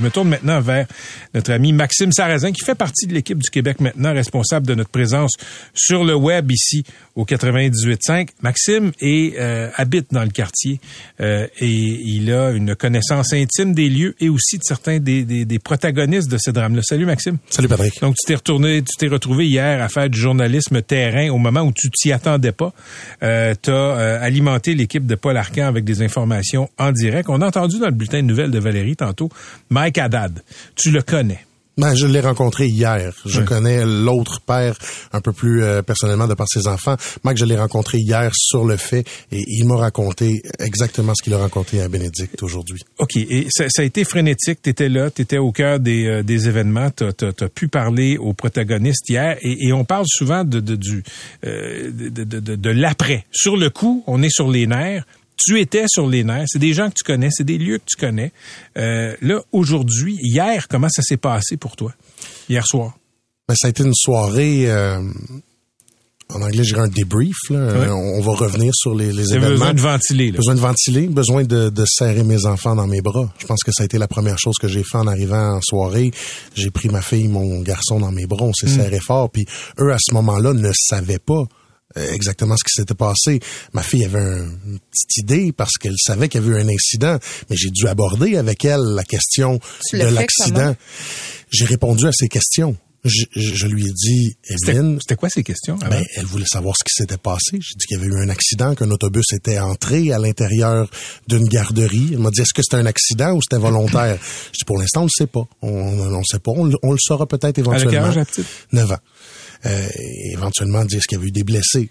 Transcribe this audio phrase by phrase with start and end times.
[0.00, 0.86] Je me tourne maintenant vers
[1.34, 4.88] notre ami Maxime Sarrazin, qui fait partie de l'équipe du Québec maintenant, responsable de notre
[4.88, 5.32] présence
[5.74, 6.84] sur le web ici
[7.16, 8.28] au 98.5.
[8.40, 10.80] Maxime est, euh, habite dans le quartier
[11.20, 15.44] euh, et il a une connaissance intime des lieux et aussi de certains des, des,
[15.44, 16.80] des protagonistes de ce drame-là.
[16.82, 17.36] Salut Maxime.
[17.50, 18.00] Salut Patrick.
[18.00, 21.60] Donc tu t'es retourné, tu t'es retrouvé hier à faire du journalisme terrain au moment
[21.60, 22.72] où tu t'y attendais pas.
[23.22, 27.28] Euh, tu as euh, alimenté l'équipe de Paul Arcan avec des informations en direct.
[27.28, 29.28] On a entendu dans le bulletin de nouvelles de Valérie tantôt
[29.68, 30.42] Mike Haddad.
[30.76, 31.44] Tu le connais.
[31.78, 33.14] Ben, je l'ai rencontré hier.
[33.24, 33.46] Je Oui.
[33.46, 34.76] connais l'autre père
[35.12, 36.96] un peu plus euh, personnellement de par ses enfants.
[37.24, 41.32] Mike, je l'ai rencontré hier sur le fait et il m'a raconté exactement ce qu'il
[41.32, 42.80] a raconté à Bénédicte aujourd'hui.
[42.98, 43.16] OK.
[43.16, 44.60] Et ça, ça a été frénétique.
[44.62, 46.90] Tu étais là, tu étais au cœur des, euh, des événements.
[46.90, 49.38] Tu as, pu parler aux protagonistes hier.
[49.40, 51.02] Et, et on parle souvent de, de, du,
[51.46, 53.24] euh, de, de, de, de l'après.
[53.32, 55.04] Sur le coup, on est sur les nerfs.
[55.44, 56.46] Tu étais sur les nerfs.
[56.48, 58.32] C'est des gens que tu connais, c'est des lieux que tu connais.
[58.76, 61.92] Euh, là, aujourd'hui, hier, comment ça s'est passé pour toi?
[62.48, 62.96] Hier soir?
[63.48, 65.00] Ben, ça a été une soirée, euh,
[66.32, 67.36] en anglais, je dirais un débrief.
[67.48, 67.58] Là.
[67.58, 67.86] Ouais.
[67.88, 69.50] Euh, On va revenir sur les, les événements.
[69.50, 70.30] besoin de ventiler.
[70.30, 70.36] Là.
[70.36, 73.32] Besoin de ventiler, besoin de, de serrer mes enfants dans mes bras.
[73.38, 75.60] Je pense que ça a été la première chose que j'ai fait en arrivant en
[75.62, 76.12] soirée.
[76.54, 79.30] J'ai pris ma fille, mon garçon dans mes bras, on s'est serré fort.
[79.30, 79.44] Puis
[79.80, 81.42] eux, à ce moment-là, ne savaient pas
[81.96, 83.40] exactement ce qui s'était passé.
[83.72, 86.68] Ma fille avait un- une petite idée parce qu'elle savait qu'il y avait eu un
[86.68, 90.74] incident, mais j'ai dû aborder avec elle la question Tu de l'accident.
[91.50, 92.76] J'ai répondu à ses questions.
[93.02, 95.78] Je, je- je lui ai dit, C'était Evelyne, c'était quoi ces questions?
[95.80, 95.88] avant?
[95.90, 97.52] ben, elle voulait savoir ce qui s'était passé.
[97.52, 100.86] J'ai dit qu'il y avait eu un accident, qu'un autobus était entré à l'intérieur
[101.26, 102.10] d'une garderie.
[102.12, 104.18] Elle m'a dit, est-ce que c'était un accident ou c'était volontaire?
[104.52, 105.48] J'ai dit, pour l'instant, on le sait pas.
[105.62, 106.52] On ne sait pas.
[106.54, 108.08] On, le- on le saura peut-être À quel éventuellement.
[108.08, 108.46] âge, la petite?
[108.72, 108.98] 9 ans.
[109.66, 109.88] Euh,
[110.32, 111.90] éventuellement, dire est-ce qu'il y avait eu des blessés?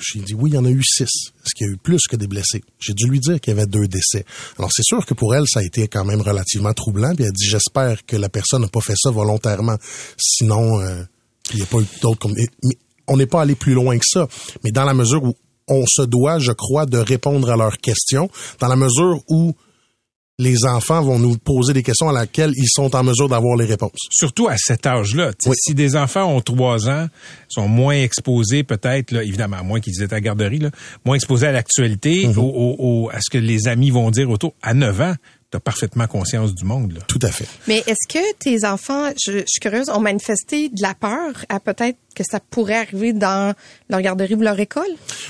[0.00, 1.04] J'ai dit, oui, il y en a eu six.
[1.04, 2.62] Est-ce qu'il y a eu plus que des blessés?
[2.80, 4.24] J'ai dû lui dire qu'il y avait deux décès.
[4.58, 7.14] Alors, c'est sûr que pour elle, ça a été quand même relativement troublant.
[7.14, 9.76] Puis elle a dit, j'espère que la personne n'a pas fait ça volontairement.
[10.16, 11.04] Sinon, euh,
[11.52, 12.46] il n'y a pas eu d'autres mais
[13.06, 14.26] on n'est pas allé plus loin que ça.
[14.64, 15.34] Mais dans la mesure où
[15.68, 19.54] on se doit, je crois, de répondre à leurs questions, dans la mesure où
[20.38, 23.66] les enfants vont nous poser des questions à laquelle ils sont en mesure d'avoir les
[23.66, 23.90] réponses.
[24.10, 25.32] surtout à cet âge-là.
[25.46, 25.54] Oui.
[25.58, 27.06] Si des enfants ont trois ans,
[27.48, 30.70] sont moins exposés peut-être, évidemment, à moins qu'ils étaient à la garderie, là,
[31.04, 32.38] moins exposés à l'actualité, Mhm.
[32.38, 34.54] au, au- au- à ce que les amis vont dire autour.
[34.62, 35.14] À 9 ans,
[35.52, 36.92] tu as parfaitement conscience du monde.
[36.92, 37.00] Là.
[37.06, 37.46] Tout à fait.
[37.68, 41.60] Mais est-ce que tes enfants, je, je suis curieuse, ont manifesté de la peur à
[41.60, 43.54] peut-être que ça pourrait arriver dans
[43.88, 44.88] leur garderie ou leur école?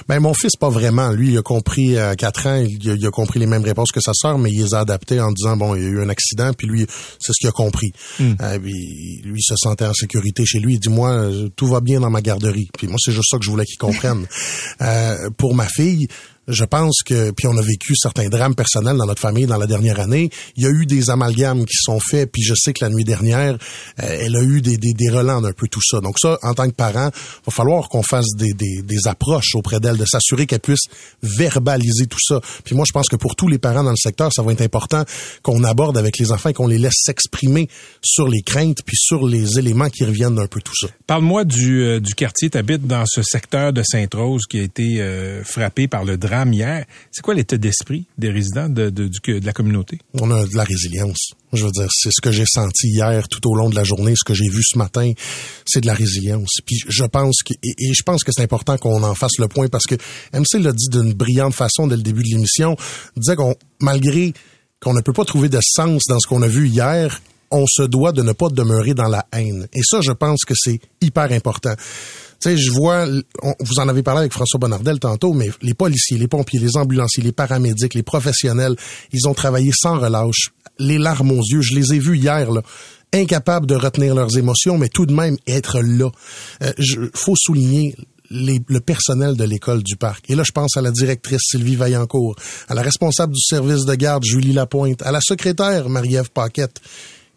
[0.09, 1.11] Ben mon fils pas vraiment.
[1.11, 3.93] Lui, il a compris à 4 ans, il a, il a compris les mêmes réponses
[3.93, 6.01] que sa sœur, mais il les a adaptées en disant bon, il y a eu
[6.01, 6.87] un accident, puis lui,
[7.19, 7.93] c'est ce qu'il a compris.
[8.21, 10.75] Euh, puis lui il se sentait en sécurité chez lui.
[10.75, 12.69] Il dit moi, euh, tout va bien dans ma garderie.
[12.77, 14.27] Puis moi, c'est juste ça que je voulais qu'il comprenne.
[14.81, 16.09] Euh, pour ma fille.
[16.49, 19.69] Je pense que, puis on a vécu certains drames personnels dans notre famille dans la
[19.69, 20.29] dernière année.
[20.57, 23.05] Il y a eu des amalgames qui sont faits, puis je sais que la nuit
[23.05, 23.55] dernière,
[24.03, 26.01] euh, elle a eu des, des, des relents d'un peu tout ça.
[26.01, 27.11] Donc ça, en tant que parent,
[27.47, 30.87] va falloir qu'on fasse des, des, des approches auprès d'elle, de s'assurer qu'elle puisse
[31.23, 32.41] verbaliser tout ça.
[32.65, 34.63] Puis moi, je pense que pour tous les parents dans le secteur, ça va être
[34.63, 35.05] important
[35.43, 37.69] qu'on aborde avec les enfants et qu'on les laisse s'exprimer
[38.03, 40.89] sur les craintes puis sur les éléments qui reviennent d'un peu tout ça.
[41.07, 42.51] Parle-moi du, euh, du quartier.
[42.51, 46.85] Tu dans ce secteur de Sainte-Rose qui a été euh, frappé par le drame hier.
[47.11, 48.93] C'est quoi l'état d'esprit des résidents de,
[49.45, 49.99] la communauté?
[50.15, 51.33] on a de la résilience.
[51.53, 54.15] Je veux dire, c'est ce que j'ai senti hier tout au long de la journée,
[54.17, 55.13] ce que j'ai vu ce matin,
[55.67, 56.61] c'est de la résilience.
[56.65, 59.69] Puis je pense que et, je pense que c'est important qu'on en fasse le point
[59.69, 59.97] parce que
[60.33, 62.77] MC l'a dit d'une brillante façon dès le début de l'émission,
[63.17, 64.33] disait qu'on malgré
[64.81, 67.83] qu'on ne peut pas trouver de sens dans ce qu'on a vu hier, on se
[67.83, 69.69] doit de ne pas demeurer dans la haine.
[69.73, 71.75] Et ça, je pense que c'est hyper important.
[72.43, 76.27] Tu je vois, vous en avez parlé avec François Bonnardel tantôt, mais les policiers, les
[76.29, 78.75] pompiers, les ambulanciers, les paramédics, les professionnels,
[79.13, 81.61] ils ont travaillé sans relâche, les larmes aux yeux.
[81.61, 82.63] Je les ai vus hier, là,
[83.15, 86.11] incapables de retenir leurs émotions, mais tout de même être là.
[86.63, 87.95] Euh, je- faut souligner
[88.31, 90.31] le personnel de l'école du parc.
[90.31, 92.35] Et là, je pense à la directrice Sylvie Vaillancourt,
[92.67, 96.81] à la responsable du service de garde Julie Lapointe, à la secrétaire Marie-Ève Paquette,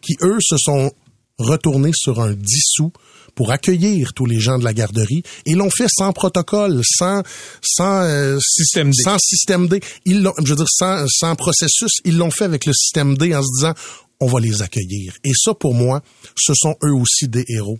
[0.00, 0.90] qui, eux, se sont
[1.38, 2.92] retournés sur un 10 sous
[3.36, 7.22] pour accueillir tous les gens de la garderie et l'ont fait sans protocole, sans
[7.62, 8.96] sans euh, Système D.
[9.04, 9.80] sans système D.
[10.04, 13.36] Ils l'ont, je veux dire sans, sans processus, ils l'ont fait avec le système D
[13.36, 13.74] en se disant
[14.18, 15.14] on va les accueillir.
[15.24, 16.02] Et ça pour moi,
[16.34, 17.78] ce sont eux aussi des héros.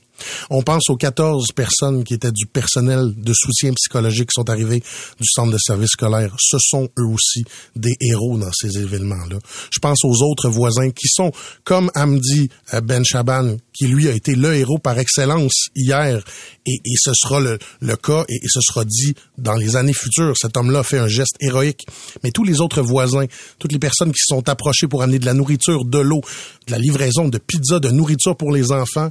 [0.51, 4.81] On pense aux 14 personnes qui étaient du personnel de soutien psychologique qui sont arrivés
[4.81, 6.35] du centre de service scolaire.
[6.39, 9.39] Ce sont eux aussi des héros dans ces événements-là.
[9.71, 11.33] Je pense aux autres voisins qui sont,
[11.65, 16.23] comme Hamdi euh, Ben Chaban, qui lui a été le héros par excellence hier,
[16.67, 17.59] et, ce sera le,
[17.97, 20.35] cas, et, et, ce sera dit dans les années futures.
[20.37, 21.87] Cet homme-là fait un geste héroïque.
[22.25, 23.27] Mais tous les autres voisins,
[23.59, 26.23] toutes les personnes qui sont approchées pour amener de la nourriture, de l'eau,
[26.67, 29.11] de la livraison de pizza, de nourriture pour les enfants,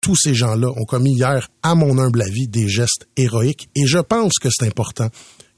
[0.00, 3.68] tous ces gens-là ont commis hier, à mon humble avis, des gestes héroïques.
[3.74, 5.08] Et je pense que c'est important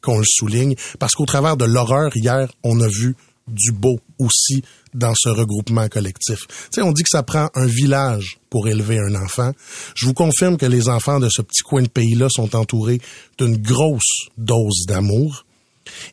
[0.02, 3.14] qu'on le souligne, parce qu'au travers de l'horreur, hier, on a vu
[3.48, 4.62] du beau aussi
[4.94, 6.46] dans ce regroupement collectif.
[6.46, 9.52] Tu sais, on dit que ça prend un village pour élever un enfant.
[9.94, 13.00] Je vous confirme que les enfants de ce petit coin de pays-là sont entourés
[13.38, 15.44] d'une grosse dose d'amour.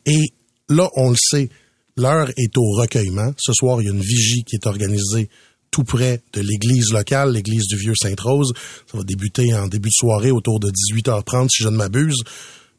[0.06, 0.32] Et
[0.68, 1.48] là, on le sait,
[1.96, 3.32] l'heure est au recueillement.
[3.38, 5.28] Ce soir, il y a une vigie qui est organisée
[5.70, 8.52] tout près de l'église locale, l'église du Vieux Sainte-Rose.
[8.90, 12.22] Ça va débuter en début de soirée autour de 18h30 si je ne m'abuse.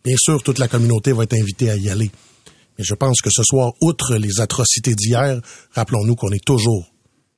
[0.03, 2.09] Bien sûr, toute la communauté va être invitée à y aller.
[2.77, 5.41] Mais je pense que ce soir, outre les atrocités d'hier,
[5.74, 6.91] rappelons-nous qu'on est toujours,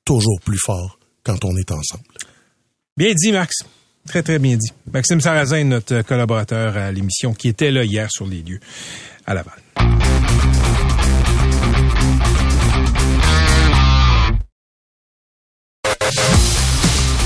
[0.06, 2.04] toujours plus fort quand on est ensemble.
[2.96, 3.56] Bien dit, Max.
[4.08, 4.72] Très, très bien dit.
[4.92, 8.60] Maxime Sarrazin, notre collaborateur à l'émission, qui était là hier sur les lieux
[9.26, 10.31] à Laval.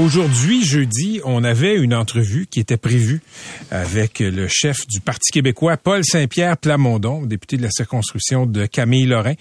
[0.00, 3.22] Aujourd'hui, jeudi, on avait une entrevue qui était prévue
[3.70, 9.06] avec le chef du Parti québécois, Paul Saint-Pierre Plamondon, député de la circonscription de Camille
[9.06, 9.34] Lorrain.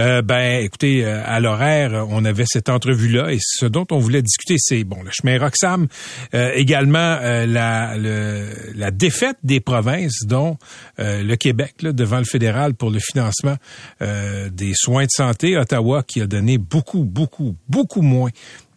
[0.00, 4.20] Euh, ben, écoutez, euh, à l'horaire, on avait cette entrevue-là et ce dont on voulait
[4.20, 5.86] discuter, c'est bon le chemin Roxham,
[6.34, 10.58] euh, également euh, la, la défaite des provinces, dont
[10.98, 13.56] le Québec là, devant le fédéral pour le financement
[14.00, 18.30] des soins de santé, Ottawa qui a donné beaucoup, beaucoup, beaucoup moins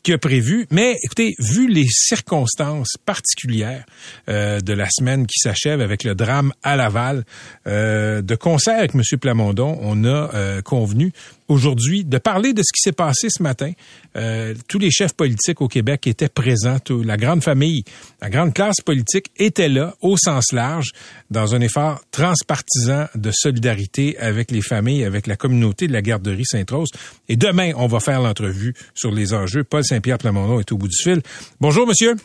[0.04, 0.68] que prévu.
[0.70, 3.86] Mais écoutez, vu les circonstances particulières
[4.30, 7.24] euh, de la semaine qui s'achève avec le drame à Laval,
[7.68, 9.02] euh, de concert avec M.
[9.20, 11.14] Plamondon, on a euh, convenu
[11.54, 13.72] aujourd'hui de parler de ce qui s'est passé ce matin.
[14.16, 17.84] Euh, tous les chefs politiques au Québec étaient présents, la grande famille,
[18.22, 20.92] la grande classe politique était là au sens large
[21.30, 26.46] dans un effort transpartisan de solidarité avec les familles, avec la communauté de la garderie
[26.46, 26.90] Sainte-Rose.
[27.30, 29.64] Et demain, on va faire l'entrevue sur les enjeux.
[29.64, 31.22] Paul Saint-Pierre Plamondon est au bout du fil.
[31.62, 32.16] Bonjour, monsieur.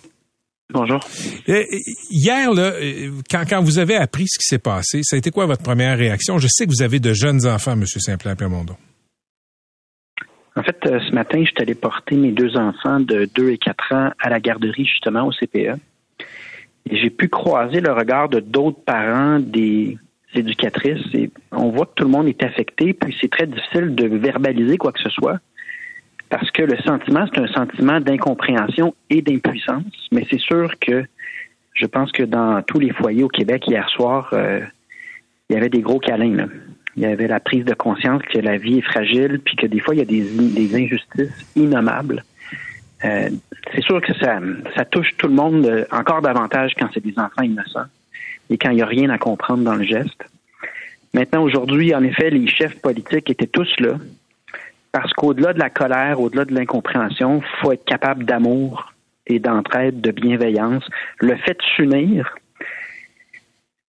[0.71, 1.01] Bonjour.
[1.49, 1.65] Euh,
[2.11, 5.31] hier, là, euh, quand, quand vous avez appris ce qui s'est passé, ça a été
[5.31, 6.39] quoi votre première réaction?
[6.39, 8.77] Je sais que vous avez de jeunes enfants, Monsieur Saint-Pierre Plamondon.
[10.59, 13.59] En fait, euh, ce matin, je suis allé porter mes deux enfants de 2 et
[13.59, 15.79] 4 ans à la garderie, justement, au CPE.
[16.91, 19.97] Et j'ai pu croiser le regard de d'autres parents, des
[20.35, 24.09] éducatrices, et on voit que tout le monde est affecté, puis c'est très difficile de
[24.09, 25.39] verbaliser quoi que ce soit,
[26.29, 31.05] parce que le sentiment, c'est un sentiment d'incompréhension et d'impuissance, mais c'est sûr que
[31.75, 34.61] je pense que dans tous les foyers au Québec hier soir, euh,
[35.49, 36.49] il y avait des gros câlins.
[36.99, 39.79] Il y avait la prise de conscience que la vie est fragile, puis que des
[39.79, 42.25] fois, il y a des, injustices innommables.
[43.05, 43.31] Euh,
[43.73, 44.41] c'est sûr que ça,
[44.87, 47.87] touche tout le monde euh, encore davantage quand c'est des enfants innocents
[48.51, 50.25] et quand il n'y a rien à comprendre dans le geste.
[51.15, 53.95] Maintenant, aujourd'hui, en effet, les chefs politiques étaient tous là
[54.91, 58.93] parce qu'au-delà de la colère, au-delà de l'incompréhension, il faut être capable d'amour
[59.29, 60.83] et d'entraide, de bienveillance.
[61.21, 62.35] Le fait de s'unir,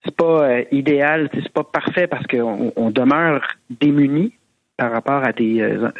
[0.04, 4.32] c'est pas euh, idéal, c'est pas parfait parce qu'on on demeure démunis
[4.76, 5.90] par rapport à des, euh,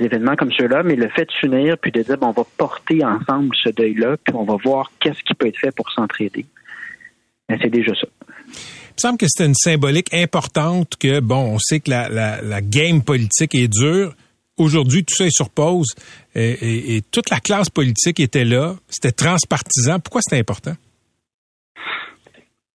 [0.00, 3.04] événements comme ceux-là, mais le fait de s'unir puis de dire bon, on va porter
[3.04, 6.44] ensemble ce deuil-là, puis on va voir qu'est-ce qui peut être fait pour s'entraider,
[7.48, 8.08] ben, c'est déjà ça.
[8.48, 13.02] Il me semble que c'était une symbolique importante que, bon, on sait que la, game
[13.02, 14.14] politique est dure.
[14.56, 15.94] Aujourd'hui, tout ça est sur pause
[16.36, 18.76] et, et, et toute la classe politique était là.
[18.88, 19.98] C'était transpartisan.
[19.98, 20.74] Pourquoi c'était important?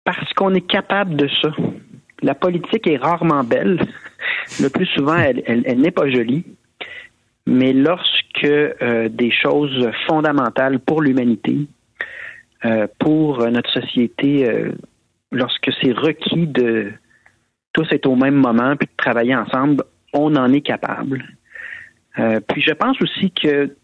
[0.04, 1.50] Parce qu'on est capable de ça.
[2.22, 3.80] La politique est rarement belle.
[4.60, 6.44] Le plus souvent, elle, n'est pas jolie.
[7.46, 11.66] Mais lorsque euh, des choses fondamentales pour l'humanité,
[12.64, 14.72] euh, pour notre société, euh,
[15.30, 16.92] lorsque c'est requis de
[17.72, 21.24] tous être au même moment puis de travailler ensemble, on en est capable.
[22.48, 23.74] puis je pense aussi que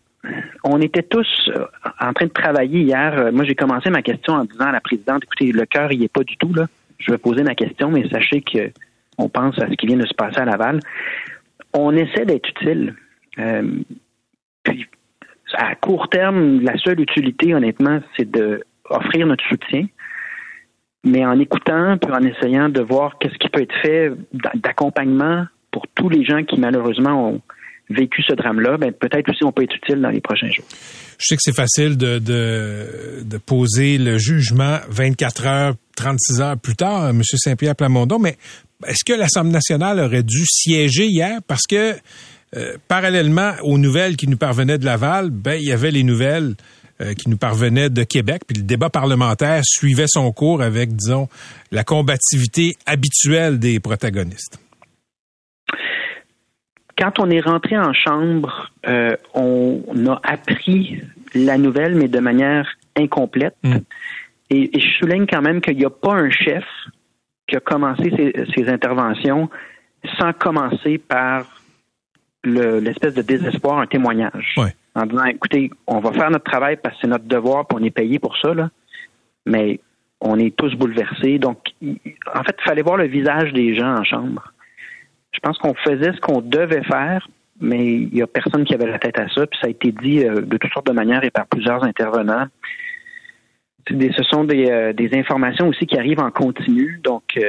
[0.65, 1.65] on était tous euh,
[2.00, 3.19] en train de travailler hier.
[3.19, 6.03] Euh, moi, j'ai commencé ma question en disant à la présidente, écoutez, le cœur, il
[6.03, 6.67] est pas du tout là.
[6.99, 8.71] Je vais poser ma question, mais sachez que
[9.17, 10.81] on pense à ce qui vient de se passer à Laval.
[11.73, 12.95] On essaie d'être utile.
[13.39, 13.81] Euh,
[14.62, 14.87] puis,
[15.55, 19.87] à court terme, la seule utilité, honnêtement, c'est de offrir notre soutien,
[21.05, 24.12] mais en écoutant, puis en essayant de voir qu'est-ce qui peut être fait
[24.55, 27.41] d'accompagnement pour tous les gens qui malheureusement ont
[27.91, 30.65] vécu ce drame-là, ben, peut-être aussi on peut être utile dans les prochains jours.
[31.19, 37.11] Je sais que c'est facile de, poser le jugement 24 heures, 36 heures plus tard,
[37.11, 37.23] M.
[37.23, 38.37] Saint-Pierre Plamondon, mais
[38.87, 41.41] est-ce que l'Assemblée nationale aurait dû siéger hier?
[41.47, 41.95] Parce que
[42.57, 46.55] euh, parallèlement aux nouvelles qui nous parvenaient de Laval, ben, il y avait les nouvelles
[47.01, 51.29] euh, qui nous parvenaient de Québec, puis le débat parlementaire suivait son cours avec, disons,
[51.71, 54.59] la combativité habituelle des protagonistes
[57.00, 61.00] quand on est rentré en chambre, euh, on a appris
[61.35, 63.57] la nouvelle, mais de manière incomplète.
[63.62, 63.76] Mm.
[64.50, 66.64] Et, je souligne quand même qu'il n'y a pas un chef
[67.47, 69.49] qui a commencé ses, interventions
[70.19, 71.47] sans commencer par
[72.45, 74.54] l'espèce de désespoir, un témoignage.
[74.95, 77.83] En disant, écoutez, on va faire notre travail parce que c'est notre devoir, et on
[77.83, 78.71] est payé pour ça, là.
[79.47, 79.80] mais
[80.21, 81.38] on est tous bouleversés.
[81.38, 84.52] Donc, en fait, il fallait voir le visage des gens en chambre
[85.33, 87.27] je pense qu'on faisait ce qu'on devait faire,
[87.61, 89.47] mais il n'y a personne qui avait la tête à ça.
[89.47, 92.47] Puis ça a été dit euh, de toutes sortes de manières et par plusieurs intervenants.
[93.89, 97.01] ce sont euh, des, informations aussi qui arrivent en continu.
[97.05, 97.43] Donc, euh,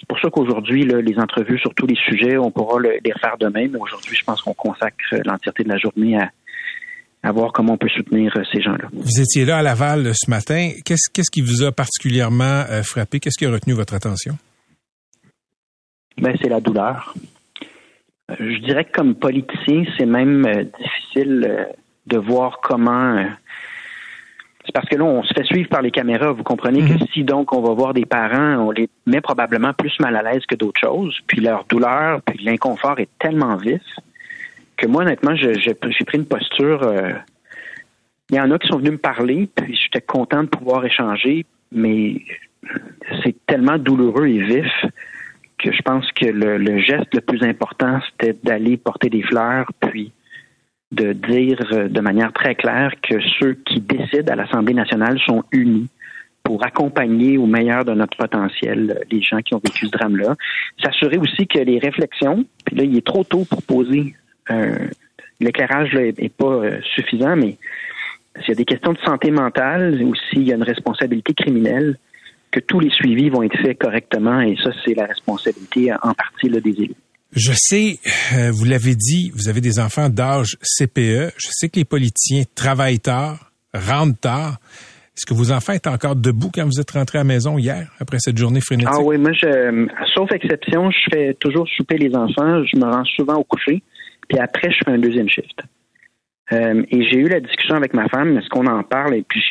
[0.00, 3.68] c'est pour ça qu'aujourd'hui, les entrevues sur tous les sujets, on pourra les refaire demain.
[3.70, 7.88] Mais aujourd'hui, je pense qu'on consacre l'entièreté de la journée à, voir comment on peut
[7.88, 8.88] soutenir ces gens-là.
[8.92, 10.70] Vous étiez là à Laval ce matin.
[10.84, 13.20] Qu'est-ce qui vous a particulièrement frappé?
[13.20, 14.36] Qu'est-ce qui a retenu votre attention?
[16.18, 17.14] Ben, c'est la douleur.
[18.30, 21.64] Euh, je dirais que comme politicien, c'est même euh, difficile euh,
[22.06, 23.24] de voir comment.
[24.64, 26.32] c'est parce que là, on se fait suivre par les caméras.
[26.32, 27.06] Vous comprenez que mhm.
[27.12, 30.44] si donc on va voir des parents, on les met probablement plus mal à l'aise
[30.46, 31.18] que d'autres choses.
[31.26, 33.82] Puis leur douleur, puis l'inconfort est tellement vif
[34.76, 36.92] que moi, honnêtement, j'ai pris une posture.
[38.30, 41.46] il y en a qui sont venus me parler, puis j'étais content de pouvoir échanger,
[41.70, 42.20] mais
[43.22, 44.72] c'est tellement douloureux et vif
[45.70, 50.12] je pense que le, geste le plus important, c'était d'aller porter des fleurs, puis
[50.90, 55.42] de dire euh, de manière très claire que ceux qui décident à l'Assemblée nationale sont
[55.52, 55.88] unis
[56.42, 60.34] pour accompagner au meilleur de notre potentiel euh, les gens qui ont vécu ce drame-là.
[60.82, 64.14] S'assurer aussi que les réflexions, puis là, il est trop tôt pour poser,
[64.50, 64.88] euh,
[65.40, 66.62] l'éclairage n'est pas
[66.94, 67.56] suffisant, mais
[68.40, 71.96] s'il y a des questions de santé mentale ou s'il y a une responsabilité criminelle,
[72.52, 76.48] que tous les suivis vont être faits correctement et ça, c'est la responsabilité en partie
[76.48, 76.94] des élus.
[77.34, 77.98] Je sais,
[78.34, 81.32] euh, vous l'avez dit, vous avez des enfants d'âge CPE.
[81.38, 84.58] Je sais que les politiciens travaillent tard, rentrent tard.
[85.16, 87.90] Est-ce que vos enfants étaient encore debout quand vous êtes rentré à la maison hier,
[88.00, 88.92] après cette journée frénétique?
[88.94, 92.64] Ah oui, moi, je, sauf exception, je fais toujours souper les enfants.
[92.64, 93.82] Je me rends souvent au coucher.
[94.28, 95.58] Puis après, je fais un deuxième shift.
[96.52, 99.14] Euh, et j'ai eu la discussion avec ma femme, est-ce qu'on en parle?
[99.14, 99.42] Et puis,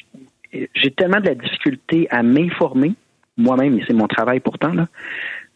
[0.51, 2.93] j'ai tellement de la difficulté à m'informer
[3.37, 4.73] moi-même, et c'est mon travail pourtant.
[4.73, 4.87] Là.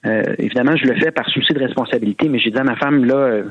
[0.05, 3.05] Euh, évidemment, je le fais par souci de responsabilité, mais j'ai dit à ma femme,
[3.05, 3.43] là, euh,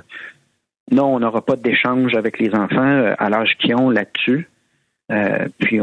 [0.91, 4.49] non, on n'aura pas d'échange avec les enfants euh, à l'âge qu'ils ont là-dessus.
[5.59, 5.81] puis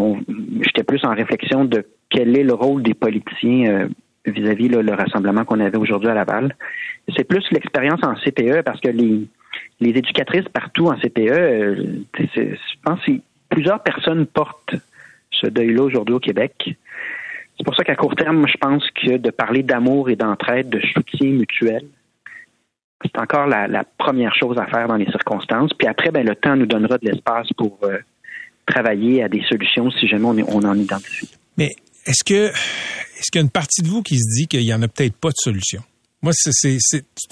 [0.61, 3.89] j'étais plus en réflexion de quel est le rôle des politiciens
[4.25, 6.55] vis-à-vis le rassemblement qu'on avait aujourd'hui à Laval.
[7.15, 9.27] C'est plus l'expérience en CPE parce que les,
[9.79, 13.11] les éducatrices partout en CPE, je pense que
[13.49, 14.75] plusieurs personnes portent
[15.41, 16.53] ce deuil-là aujourd'hui au Québec.
[16.65, 20.79] C'est pour ça qu'à court terme, je pense que de parler d'amour et d'entraide, de
[20.93, 21.85] soutien mutuel,
[23.03, 25.71] c'est encore la, première chose à faire dans les circonstances.
[25.77, 27.97] Puis après, ben, le temps nous donnera de l'espace pour euh,
[28.65, 31.29] travailler à des solutions si jamais on, on en identifie.
[31.57, 31.69] Mais
[32.05, 32.51] est-ce que
[33.21, 34.87] est-ce qu'il y a une partie de vous qui se dit qu'il n'y en a
[34.87, 35.83] peut-être pas de solution?
[36.23, 36.77] Moi, c'est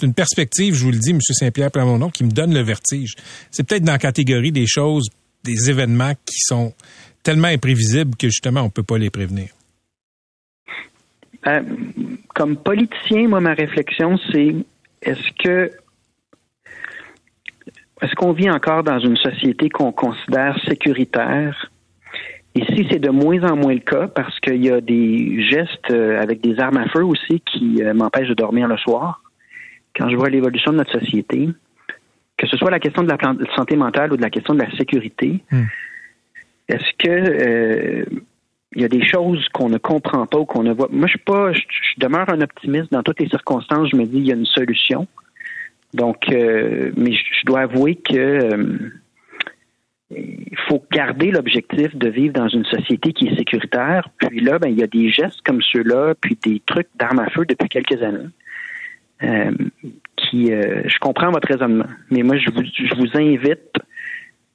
[0.02, 1.20] une perspective, je vous le dis, M.
[1.20, 3.14] Saint-Pierre Plamondon, qui me donne le vertige.
[3.50, 5.08] C'est peut-être dans la catégorie des choses,
[5.44, 6.74] des événements qui sont
[7.22, 9.48] tellement imprévisibles que justement, on ne peut pas les prévenir.
[11.46, 11.62] Euh,
[12.34, 14.54] comme politicien, moi, ma réflexion, c'est
[15.02, 15.70] est-ce que
[18.02, 21.70] est-ce qu'on vit encore dans une société qu'on considère sécuritaire?
[22.54, 25.90] Et si c'est de moins en moins le cas, parce qu'il y a des gestes
[25.90, 29.22] euh, avec des armes à feu aussi qui euh, m'empêchent de dormir le soir,
[29.94, 31.48] quand je vois l'évolution de notre société,
[32.36, 33.18] que ce soit la question de la
[33.54, 35.64] santé mentale ou de la question de la sécurité, hmm.
[36.70, 38.06] Est-ce que
[38.76, 40.88] il y a des choses qu'on ne comprend pas ou qu'on ne voit?
[40.90, 41.60] Moi, je suis pas, je,
[41.98, 43.90] demeure un optimiste dans toutes les circonstances.
[43.90, 45.08] Je me dis, il y a une solution.
[45.92, 48.78] Donc, euh, mais je, dois avouer que euh,
[50.12, 54.08] il faut garder l'objectif de vivre dans une société qui est sécuritaire.
[54.18, 57.30] Puis là, ben, il y a des gestes comme ceux-là, puis des trucs d'armes à
[57.30, 58.28] feu depuis quelques années.
[59.22, 59.50] Euh,
[60.16, 63.76] qui, je comprends votre raisonnement, mais moi, je vous, je vous invite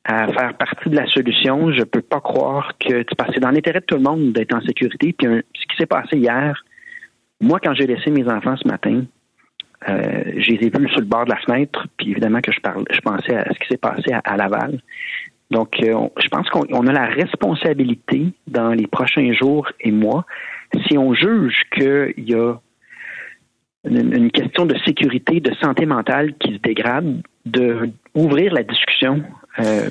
[0.06, 1.72] à faire partie de la solution.
[1.74, 5.14] Je peux pas croire que c'est dans l'intérêt de tout le monde d'être en sécurité.
[5.14, 6.64] Puis ce qui s'est passé hier,
[7.42, 9.04] moi quand j'ai laissé mes enfants ce matin,
[9.88, 13.00] Euh, j'ai vu sur le bord de la fenêtre, puis évidemment que je, parle, je
[13.02, 14.80] pensais à ce qui s'est passé à, Laval.
[15.52, 20.26] Donc, euh, je pense qu'on a la responsabilité dans les prochains jours et mois,
[20.88, 22.56] si on juge qu'il y a
[23.84, 29.24] une, question de sécurité, de santé mentale qui se dégrade, de ouvrir la discussion,
[29.60, 29.90] euh,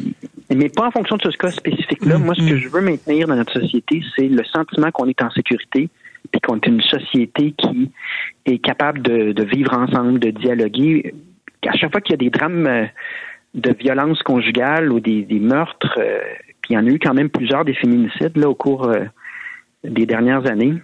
[0.54, 2.18] mais pas en fonction de ce cas spécifique-là.
[2.18, 2.56] Moi, ce que mm-hmm.
[2.58, 5.88] je veux maintenir dans notre société, c'est le sentiment qu'on est en sécurité,
[6.30, 7.90] puis qu'on est une société qui
[8.46, 11.14] est capable de, vivre ensemble, de dialoguer.
[11.66, 12.84] À chaque fois qu'il y a des drames euh,
[13.54, 16.18] de violence conjugale ou des, meurtres, euh,
[16.60, 18.90] puis il y en a eu quand même plusieurs des féminicides là au cours
[19.82, 20.74] des dernières années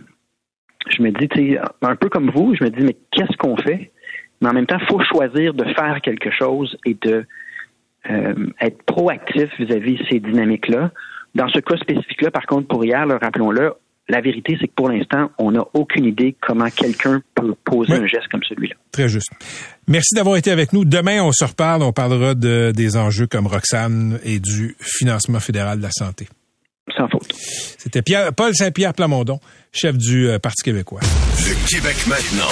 [0.88, 3.90] je me dis, un peu comme vous, je me dis, mais qu'est-ce qu'on fait?
[4.40, 7.26] Mais en même temps, il faut choisir de faire quelque chose et de euh,
[8.04, 10.90] être proactif vis-à-vis de ces dynamiques-là.
[11.34, 13.72] Dans ce cas spécifique-là, par contre, pour hier, rappelons-le,
[14.08, 18.06] la vérité, c'est que pour l'instant, on n'a aucune idée comment quelqu'un peut poser un
[18.06, 18.74] geste comme celui-là.
[18.90, 19.30] Très juste.
[19.86, 20.84] Merci d'avoir été avec nous.
[20.84, 21.82] Demain, on se reparle.
[21.82, 26.26] On parlera de, des enjeux comme Roxane et du financement fédéral de la santé.
[26.96, 27.32] Sans faute.
[27.32, 28.02] C'était
[28.36, 29.38] Paul Saint-Pierre Plamondon,
[29.72, 31.00] chef du euh, Parti québécois.
[31.46, 32.48] Le Québec maintenant.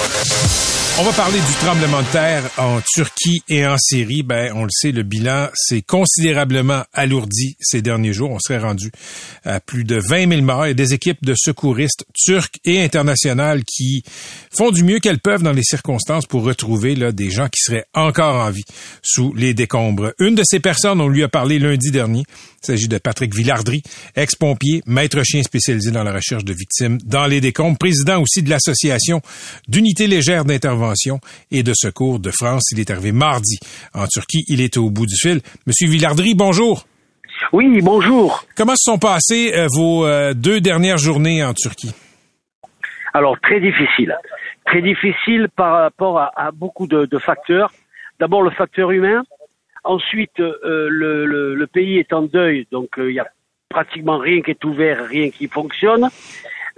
[0.99, 4.21] On va parler du tremblement de terre en Turquie et en Syrie.
[4.21, 8.31] Ben, on le sait, le bilan s'est considérablement alourdi ces derniers jours.
[8.31, 8.91] On serait rendu
[9.45, 14.03] à plus de 20 000 morts et des équipes de secouristes turcs et internationales qui
[14.51, 17.85] font du mieux qu'elles peuvent dans les circonstances pour retrouver là, des gens qui seraient
[17.93, 18.65] encore en vie
[19.01, 20.11] sous les décombres.
[20.19, 22.25] Une de ces personnes, on lui a parlé lundi dernier.
[22.61, 23.83] Il s'agit de Patrick Villardry,
[24.17, 28.49] ex-pompier, maître chien spécialisé dans la recherche de victimes dans les décombres, président aussi de
[28.49, 29.21] l'Association
[29.67, 31.19] d'unités légères d'intervention
[31.51, 32.71] et de secours de France.
[32.71, 33.57] Il est arrivé mardi
[33.93, 34.43] en Turquie.
[34.47, 35.41] Il est au bout du fil.
[35.65, 36.85] Monsieur Villardry, bonjour.
[37.51, 38.43] Oui, bonjour.
[38.55, 41.93] Comment se sont passées euh, vos euh, deux dernières journées en Turquie?
[43.13, 44.15] Alors, très difficile.
[44.65, 47.71] Très difficile par rapport à, beaucoup de, facteurs.
[48.19, 49.23] D'abord, le facteur humain.
[49.83, 53.27] Ensuite, euh, le, pays est en deuil, donc il y a
[53.69, 56.09] pratiquement rien qui est ouvert, rien qui fonctionne.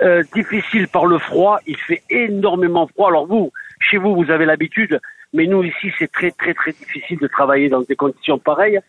[0.02, 3.10] Euh, difficile par le froid, il fait énormément froid.
[3.10, 5.00] Alors vous, chez vous, vous avez l'habitude,
[5.34, 8.80] mais nous ici, c'est très très très difficile de travailler dans des conditions pareilles.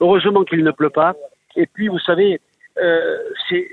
[0.00, 1.14] Heureusement qu'il ne pleut pas.
[1.56, 2.40] Et puis, vous savez,
[2.78, 3.68] euh, c'est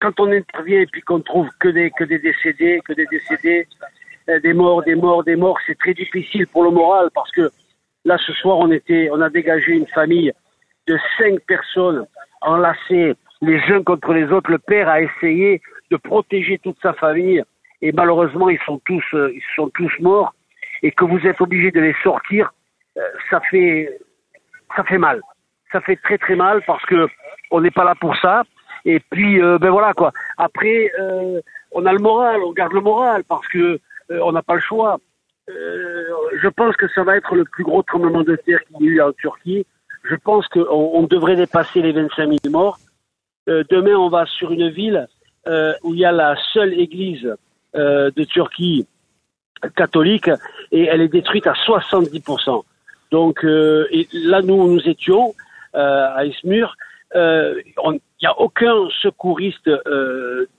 [0.00, 3.68] quand on intervient et puis qu'on trouve que des que des décédés, que des décédés,
[4.28, 7.50] euh, des morts, des morts, des morts, c'est très difficile pour le moral parce que
[8.04, 10.32] là, ce soir, on était, on a dégagé une famille
[10.86, 12.06] de cinq personnes
[12.40, 14.50] enlacées les uns contre les autres.
[14.50, 17.42] Le père a essayé de protéger toute sa famille
[17.82, 20.34] et malheureusement ils sont tous euh, ils sont tous morts
[20.82, 22.52] et que vous êtes obligé de les sortir,
[22.96, 23.00] euh,
[23.30, 23.98] ça fait
[24.76, 25.20] ça fait mal.
[25.72, 27.08] Ça fait très très mal parce que
[27.50, 28.42] on n'est pas là pour ça.
[28.84, 30.12] Et puis euh, ben voilà quoi.
[30.36, 30.90] Après
[31.72, 33.78] on a le moral, on garde le moral parce que
[34.10, 34.98] on n'a pas le choix.
[35.48, 38.92] je pense que ça va être le plus gros tremblement de terre qu'il y a
[38.92, 39.66] eu en Turquie.
[40.04, 42.78] Je pense qu'on on devrait dépasser les 25 000 morts.
[43.48, 45.06] Euh, demain, on va sur une ville
[45.46, 47.34] euh, où il y a la seule église
[47.74, 48.86] euh, de Turquie
[49.76, 50.30] catholique
[50.72, 52.62] et elle est détruite à 70%.
[53.10, 55.34] Donc là, nous, nous étions
[55.74, 56.76] à Ismur.
[57.14, 59.68] Il n'y a aucun secouriste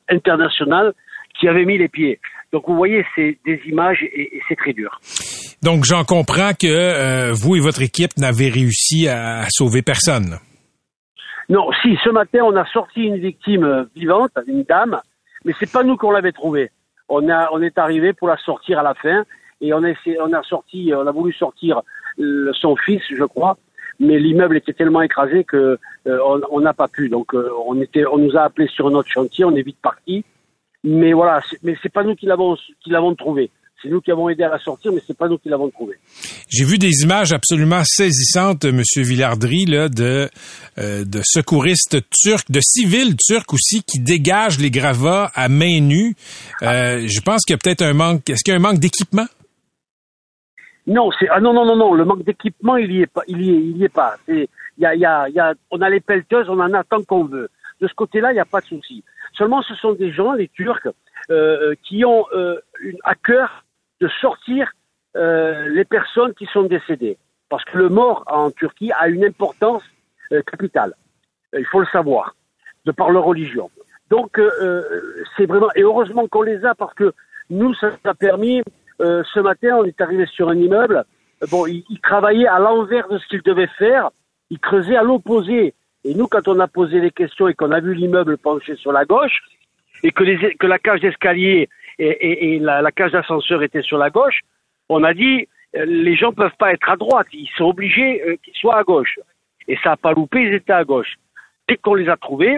[0.07, 0.93] international
[1.39, 2.19] qui avait mis les pieds.
[2.53, 4.99] Donc vous voyez, c'est des images et, c'est très dur.
[5.63, 10.37] Donc j'en comprends que vous et votre équipe n'avez réussi à sauver personne.
[11.51, 15.01] Non, si, ce matin, on a sorti une victime euh, vivante, une dame,
[15.43, 16.71] mais c'est pas nous qu'on l'avait trouvée.
[17.09, 19.25] On, a, on est arrivé pour la sortir à la fin,
[19.59, 21.81] et on a, on a sorti, on a voulu sortir
[22.53, 23.57] son fils, je crois,
[23.99, 27.09] mais l'immeuble était tellement écrasé que euh, on n'a pas pu.
[27.09, 30.23] Donc, euh, on était, on nous a appelé sur notre chantier, on est vite parti.
[30.85, 33.51] Mais voilà, mais c'est pas nous qui l'avons, qui l'avons trouvé.
[33.81, 35.95] C'est nous qui avons aidé à la sortir, mais c'est pas nous qui l'avons trouvé.
[36.49, 40.29] J'ai vu des images absolument saisissantes, Monsieur Villardry, là, de
[40.77, 46.15] euh, de secouristes turcs, de civils turcs aussi, qui dégagent les gravats à main nue.
[46.61, 48.29] Euh, je pense qu'il y a peut-être un manque.
[48.29, 49.25] Est-ce qu'il y a un manque d'équipement?
[50.87, 51.93] Non, c'est ah non non non non.
[51.93, 53.21] Le manque d'équipement, il y est pas.
[53.27, 54.15] Il y est, il y est pas.
[54.27, 56.73] Il y a, il y a, il y a, on a les pelleteuses, on en
[56.73, 57.49] a tant qu'on veut.
[57.81, 59.03] De ce côté-là, il n'y a pas de souci.
[59.33, 60.87] Seulement, ce sont des gens, les Turcs,
[61.29, 63.63] euh, qui ont euh, une, à cœur
[64.01, 64.71] de sortir
[65.15, 67.17] euh, les personnes qui sont décédées.
[67.49, 69.83] Parce que le mort en Turquie a une importance
[70.33, 70.93] euh, capitale.
[71.53, 72.35] Euh, il faut le savoir,
[72.85, 73.69] de par leur religion.
[74.09, 74.41] Donc,
[75.37, 75.69] c'est vraiment...
[75.73, 77.13] Et heureusement qu'on les a parce que
[77.49, 78.61] nous, ça nous a permis...
[78.99, 81.05] ce matin, on est arrivé sur un immeuble.
[81.49, 84.09] Bon, ils, travaillaient à l'envers de ce qu'ils devaient faire.
[84.49, 85.73] Ils creusaient à l'opposé.
[86.03, 88.91] Et nous, quand on a posé les questions et qu'on a vu l'immeuble penché sur
[88.91, 89.39] la gauche,
[90.03, 91.69] et que, les, que la cage d'escalier
[92.01, 94.41] et, et, et la, la, cage d'ascenseur était sur la gauche,
[94.89, 98.35] on a dit euh, les gens peuvent pas être à droite, ils sont obligés euh,
[98.43, 99.19] qu'ils soient à gauche.
[99.67, 101.15] Et ça n'a pas loupé, ils étaient à gauche.
[101.67, 102.57] Dès qu'on les a trouvés,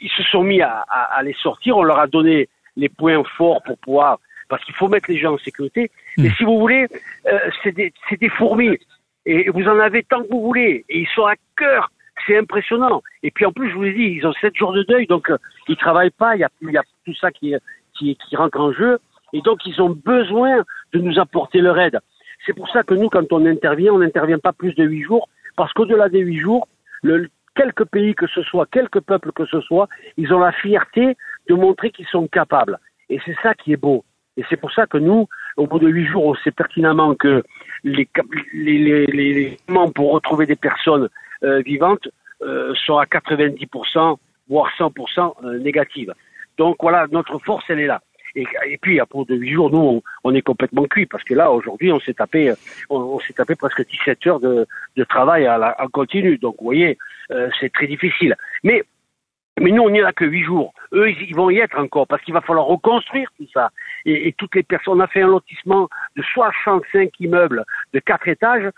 [0.00, 3.62] ils se sont mis à, à, les sortir, on leur a donné les points forts
[3.64, 5.90] pour pouvoir, parce qu'il faut mettre les gens en sécurité.
[6.16, 6.22] Hmm.
[6.22, 6.86] Mais si vous voulez,
[7.26, 8.78] euh, c'est des, des fourmis.
[9.26, 10.84] Et vous en avez tant que vous voulez.
[10.88, 11.90] Et ils sont à cœur.
[12.26, 13.02] C'est impressionnant.
[13.22, 15.30] Et puis en plus, je vous l'ai dit, ils ont sept jours de deuil, donc
[15.30, 16.36] euh, ils travaillent pas.
[16.36, 17.54] Il y a, il y a tout ça qui,
[17.98, 18.98] qui, qui rentre en jeu.
[19.32, 21.98] Et donc ils ont besoin de nous apporter leur aide.
[22.46, 25.28] C'est pour ça que nous, quand on intervient, on n'intervient pas plus de huit jours,
[25.56, 26.68] parce qu'au-delà des huit jours,
[27.02, 31.16] le, quelques pays que ce soit, quelques peuples que ce soit, ils ont la fierté
[31.48, 32.78] de montrer qu'ils sont capables.
[33.10, 34.04] Et c'est ça qui est beau.
[34.36, 37.42] Et c'est pour ça que nous, au bout de huit jours, on sait pertinemment que
[37.82, 38.08] les,
[38.52, 39.56] les, les,
[39.94, 41.08] pour retrouver des personnes
[41.42, 42.08] euh, vivantes
[42.42, 44.16] euh, sont à 90%,
[44.48, 46.14] voire 100% euh, négatives.
[46.58, 48.00] Donc voilà, notre force, elle est là.
[48.34, 51.34] Et, et puis, à bout de huit jours, nous, on, est complètement cuit parce que
[51.34, 52.52] là, aujourd'hui, on s'est tapé,
[52.90, 54.66] on, s'est tapé presque 17 heures de,
[54.96, 56.36] de travail à la, en continu.
[56.38, 56.98] Donc, vous voyez,
[57.30, 58.36] euh, c'est très difficile.
[58.62, 58.82] Mais
[59.60, 60.72] mais nous, on n'y a que huit jours.
[60.92, 63.70] Eux, ils, vont y être encore parce qu'il va falloir reconstruire tout ça.
[64.04, 68.28] Et, et, toutes les personnes, on a fait un lotissement de 65 immeubles de quatre
[68.28, 68.70] étages,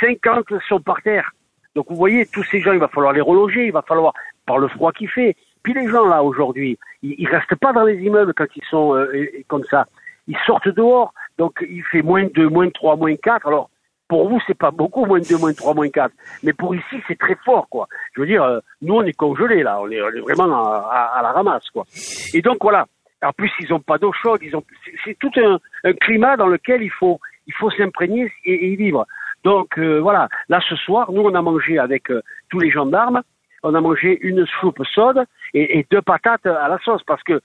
[0.00, 1.32] 50 sont par terre.
[1.74, 4.12] Donc vous voyez, tous ces gens, il va falloir les reloger, il va falloir,
[4.46, 7.84] par le froid qu'il fait, puis les gens là aujourd'hui, ils, ils restent pas dans
[7.84, 9.86] les immeubles quand ils sont euh, comme ça.
[10.26, 13.46] Ils sortent dehors, donc il fait moins de 2, moins de 3, moins de 4.
[13.46, 13.70] Alors
[14.08, 16.12] pour vous, c'est pas beaucoup, moins de 2, moins de 3, moins de 4.
[16.42, 17.88] Mais pour ici, c'est très fort, quoi.
[18.14, 19.78] Je veux dire, euh, nous, on est congelés, là.
[19.82, 21.84] On est, vraiment à, la ramasse, quoi.
[22.32, 22.86] Et donc, voilà.
[23.22, 24.40] En plus, ils ont pas d'eau chaude.
[24.42, 24.64] Ils ont,
[25.04, 29.06] c'est tout un, un, climat dans lequel il faut, il faut s'imprégner et, y vivre.
[29.44, 30.28] Donc, euh, voilà.
[30.48, 32.04] Là, ce soir, nous, on a mangé avec
[32.48, 33.22] tous les gendarmes
[33.62, 37.40] on a mangé une soupe chaude et, deux patates à la sauce parce que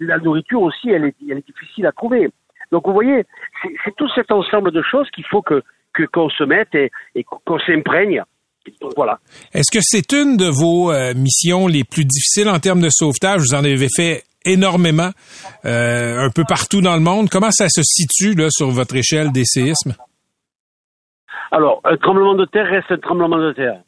[0.00, 2.28] la nourriture aussi, elle est, difficile à trouver.
[2.72, 3.24] Donc vous voyez,
[3.84, 5.62] c'est tout cet ensemble de choses qu'il faut que
[6.12, 6.90] qu'on se mette et,
[7.24, 8.22] qu'on s'imprègne.
[8.96, 9.18] Voilà.
[9.54, 13.40] Est-ce que c'est une de vos euh, missions les plus difficiles en termes de sauvetage?
[13.40, 15.10] Vous en avez fait énormément,
[15.64, 17.28] euh, un peu partout dans le monde.
[17.30, 19.94] Comment ça se situe là sur votre échelle des séismes?
[21.52, 23.80] Alors, un tremblement de terre reste un tremblement de terre.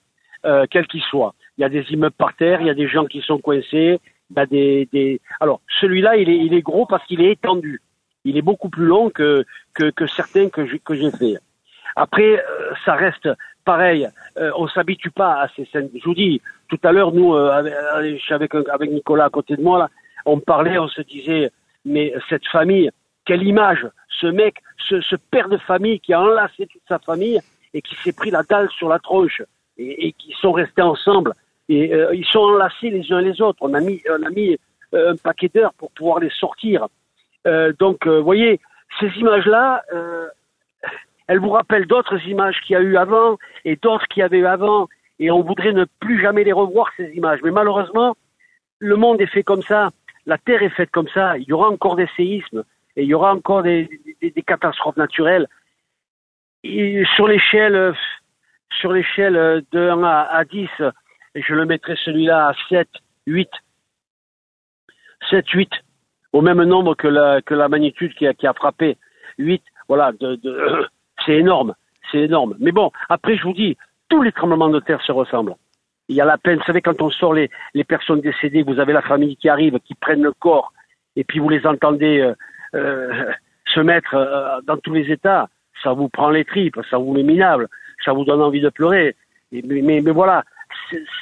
[0.45, 1.35] Euh, quel qu'il soit.
[1.57, 3.99] Il y a des immeubles par terre, il y a des gens qui sont coincés,
[4.31, 5.21] il y a des.
[5.41, 7.83] Alors, celui-là, il est, il est gros parce qu'il est étendu.
[8.25, 11.39] Il est beaucoup plus long que, que, que certains que j'ai, que j'ai fait.
[11.97, 13.29] Après, euh, ça reste
[13.65, 14.09] pareil.
[14.39, 15.91] Euh, on s'habitue pas à ces scènes.
[15.93, 19.79] Je vous dis, tout à l'heure, nous, euh, avec, avec Nicolas à côté de moi,
[19.79, 19.89] là,
[20.25, 21.51] on parlait, on se disait,
[21.85, 22.91] mais cette famille,
[23.25, 23.87] quelle image
[24.21, 24.57] Ce mec,
[24.89, 27.41] ce, ce père de famille qui a enlacé toute sa famille
[27.75, 29.43] et qui s'est pris la dalle sur la tronche
[29.79, 31.33] et, qui sont restés ensemble.
[31.69, 33.59] Et euh, ils sont enlacés les uns les autres.
[33.61, 34.57] On a mis, on a mis
[34.95, 36.89] euh, un paquet d'heures pour pouvoir les sortir.
[37.47, 38.61] Euh, donc, vous voyez,
[39.01, 39.83] ces images-là,
[41.27, 44.39] elles vous rappellent d'autres images qu'il y a eu avant et d'autres qu'il y avait
[44.39, 44.89] eu avant.
[45.19, 47.41] Et on voudrait ne plus jamais les revoir, ces images.
[47.43, 48.17] Mais malheureusement,
[48.79, 49.91] le monde est fait comme ça.
[50.27, 51.37] La Terre est faite comme ça.
[51.39, 52.65] Il y aura encore des séismes
[52.97, 53.89] et il y aura encore des,
[54.21, 55.49] des, des catastrophes naturelles.
[56.65, 57.95] Et sur l'échelle
[58.81, 60.69] sur l'échelle de 1 à, 10,
[61.35, 62.89] je le mettrai celui-là à 7,
[63.27, 63.49] 8.
[65.31, 65.71] 7, 8.
[66.33, 68.97] Au même nombre que la, magnitude qui a, frappé.
[69.39, 69.63] 8.
[69.89, 70.13] Voilà,
[71.27, 71.75] c'est énorme.
[72.11, 72.57] C'est énorme.
[72.59, 73.77] Mais bon, après, je vous dis,
[74.09, 75.55] tous les tremblements de terre se ressemblent.
[76.09, 76.59] Il y a la peine.
[76.59, 77.51] Vous savez, quand on sort les,
[77.87, 80.73] personnes décédées, vous avez la famille qui arrive, qui prennent le corps,
[81.17, 82.35] et puis vous les entendez euh,
[82.75, 83.33] euh,
[83.67, 85.49] se mettre euh, dans tous les états.
[85.83, 87.69] Ça vous prend les tripes, ça vous met minable
[88.05, 89.15] ça vous donne envie de pleurer.
[89.53, 90.45] mais, mais, voilà,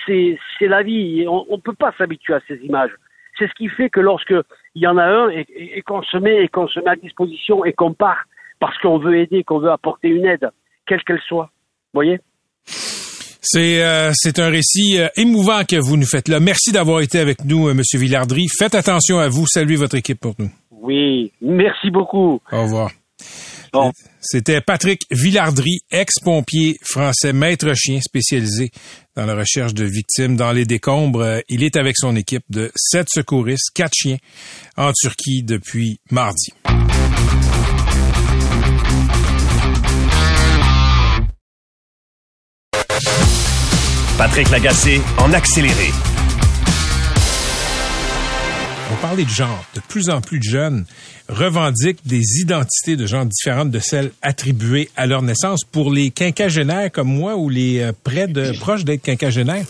[0.07, 1.27] c'est la vie.
[1.29, 2.93] On ne peut pas s'habituer à ces images.
[3.39, 4.35] C'est ce qui fait que lorsque
[4.75, 7.65] il y en a un et, qu'on se met et qu'on se met à disposition
[7.65, 8.25] et qu'on part
[8.61, 10.49] parce qu'on veut aider, qu'on veut apporter une aide,
[10.87, 11.51] quelle qu'elle soit.
[11.93, 12.19] Vous voyez?
[13.49, 16.41] C'est euh, c'est un récit euh, émouvant que vous nous faites là.
[16.41, 18.47] Merci d'avoir été avec nous, euh, Monsieur Villardry.
[18.59, 19.47] Faites attention à vous.
[19.47, 20.51] Saluez votre équipe pour nous.
[20.71, 22.41] Oui, merci beaucoup.
[22.51, 22.91] Au revoir.
[24.21, 28.71] C'était Patrick Villardry, ex-pompier français, maître chien spécialisé
[29.15, 31.41] dans la recherche de victimes dans les décombres.
[31.49, 34.19] Il est avec son équipe de sept secouristes, quatre chiens
[34.77, 36.53] en Turquie depuis mardi.
[44.19, 45.93] Patrick Lagacé en accéléré.
[48.93, 49.65] On parlait de genre.
[49.75, 50.85] De plus en plus de jeunes
[51.29, 55.65] revendiquent des identités de genre différentes de celles attribuées à leur naissance.
[55.65, 59.65] Pour les quinquagénaires comme moi ou les euh, près de proches d'être quinquagénaires,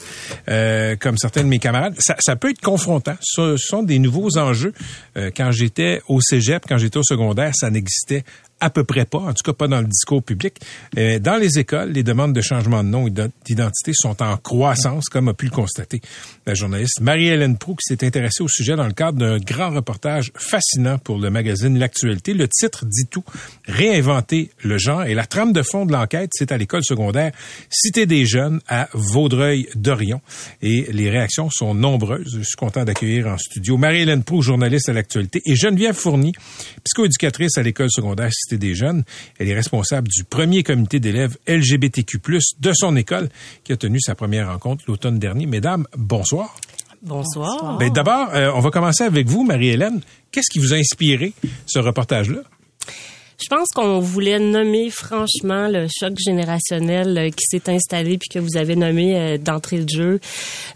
[0.50, 3.16] euh, comme certains de mes camarades, ça, peut être confrontant.
[3.22, 4.74] Ce sont des nouveaux enjeux.
[5.16, 8.24] Euh, quand j'étais au cégep, quand j'étais au secondaire, ça n'existait
[8.60, 10.58] à peu près pas, en tout cas pas dans le discours public.
[10.96, 13.10] Euh, dans les écoles, les demandes de changement de nom et
[13.44, 16.00] d'identité sont en croissance, comme a pu le constater
[16.46, 20.30] la journaliste Marie-Hélène Proux, qui s'est intéressée au sujet dans le cadre d'un grand reportage
[20.36, 22.34] fascinant pour le magazine L'actualité.
[22.34, 23.24] Le titre dit tout,
[23.66, 25.02] réinventer le genre.
[25.04, 27.32] Et la trame de fond de l'enquête, c'est à l'école secondaire
[27.68, 30.20] Cité des Jeunes à Vaudreuil-Dorion.
[30.62, 32.36] Et les réactions sont nombreuses.
[32.38, 36.32] Je suis content d'accueillir en studio Marie-Hélène Proux, journaliste à L'actualité, et Geneviève Fournier,
[36.84, 39.02] psychoéducatrice à l'école secondaire Cité des Jeunes.
[39.38, 42.18] Elle est responsable du premier comité d'élèves LGBTQ+,
[42.60, 43.28] de son école,
[43.64, 45.46] qui a tenu sa première rencontre l'automne dernier.
[45.46, 46.54] Mesdames, bonsoir.
[47.02, 47.76] Bonsoir.
[47.78, 50.00] Ben, D'abord, euh, on va commencer avec vous, Marie-Hélène.
[50.30, 51.32] Qu'est-ce qui vous a inspiré
[51.66, 52.40] ce reportage-là?
[53.38, 58.38] Je pense qu'on voulait nommer franchement le choc générationnel euh, qui s'est installé puis que
[58.38, 60.20] vous avez nommé euh, d'entrée de jeu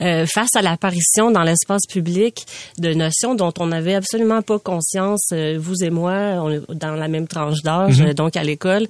[0.02, 2.44] euh, face à l'apparition dans l'espace public
[2.78, 7.08] de notions dont on n'avait absolument pas conscience, vous et moi, on est dans la
[7.08, 8.12] même tranche d'âge, Mhm.
[8.14, 8.86] donc à l'école,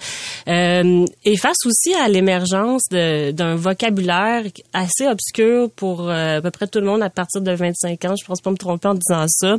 [0.46, 6.80] et face aussi à l'émergence de- d'un vocabulaire assez obscur pour à peu près tout
[6.80, 8.14] le monde à partir de 25 ans.
[8.20, 9.56] Je pense pas me tromper en disant ça.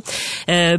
[0.50, 0.78] Euh,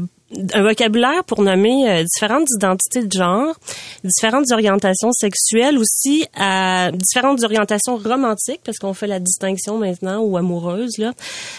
[0.53, 3.55] un vocabulaire pour nommer euh, différentes identités de genre,
[4.03, 10.37] différentes orientations sexuelles aussi, à différentes orientations romantiques parce qu'on fait la distinction maintenant ou
[10.37, 11.13] amoureuse là,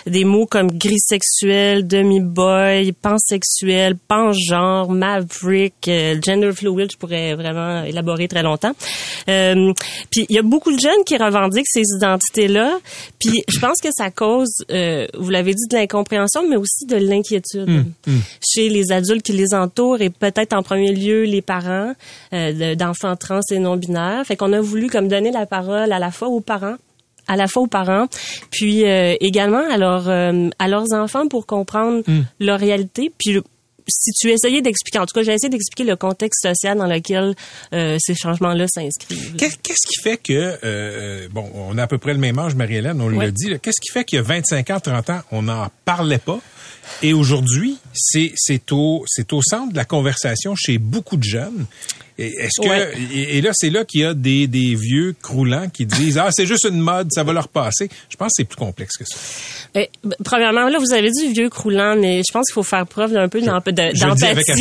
[0.06, 7.84] des mots comme gris sexuel, demi-boy, pansexuel, pangenre, maverick, euh, gender fluid, je pourrais vraiment
[7.84, 8.72] élaborer très longtemps.
[9.28, 9.72] Euh,
[10.10, 12.78] puis il y a beaucoup de jeunes qui revendiquent ces identités-là,
[13.18, 16.96] puis je pense que ça cause, euh, vous l'avez dit, de l'incompréhension, mais aussi de
[16.96, 17.86] l'inquiétude
[18.46, 21.92] chez les adultes qui les entourent et peut-être en premier lieu les parents
[22.32, 24.24] euh, de- d'enfants trans et non binaires.
[24.26, 26.76] Fait qu'on a voulu comme donner la parole à la fois aux parents
[27.26, 28.06] à la fois aux parents,
[28.50, 32.02] puis euh, également à, leurs, euh, à leurs enfants pour comprendre
[32.38, 33.10] leur réalité.
[33.16, 33.38] Puis
[33.88, 37.34] si tu essayais d'expliquer, en tout cas, j'ai essayé d'expliquer le contexte social dans lequel
[37.72, 39.36] euh, ces changements-là s'inscrivent.
[39.36, 42.54] Qu'est- Qu'est-ce qui fait que, euh, bon, on a à peu près le même âge,
[42.54, 43.26] Marie-Hélène, on Ouais.
[43.26, 46.18] l'a dit, qu'est-ce qui fait qu'il y a 25 ans, 30 ans, on n'en parlait
[46.18, 46.40] pas?
[47.02, 48.32] Et aujourd'hui, c'est
[48.72, 51.66] au, c'est au centre de la conversation chez beaucoup de jeunes.
[52.18, 52.92] Et Est-ce que Ouais.
[53.12, 56.28] et, et là c'est là qu'il y a des, des vieux croulants qui disent ah
[56.30, 57.88] c'est juste une mode ça va leur passer.
[58.08, 59.16] Je pense que c'est plus complexe que ça.
[59.76, 62.86] Eh, ben, premièrement, là, vous avez dit vieux croulant, mais je pense qu'il faut faire
[62.86, 63.90] preuve d'un peu d'empathie.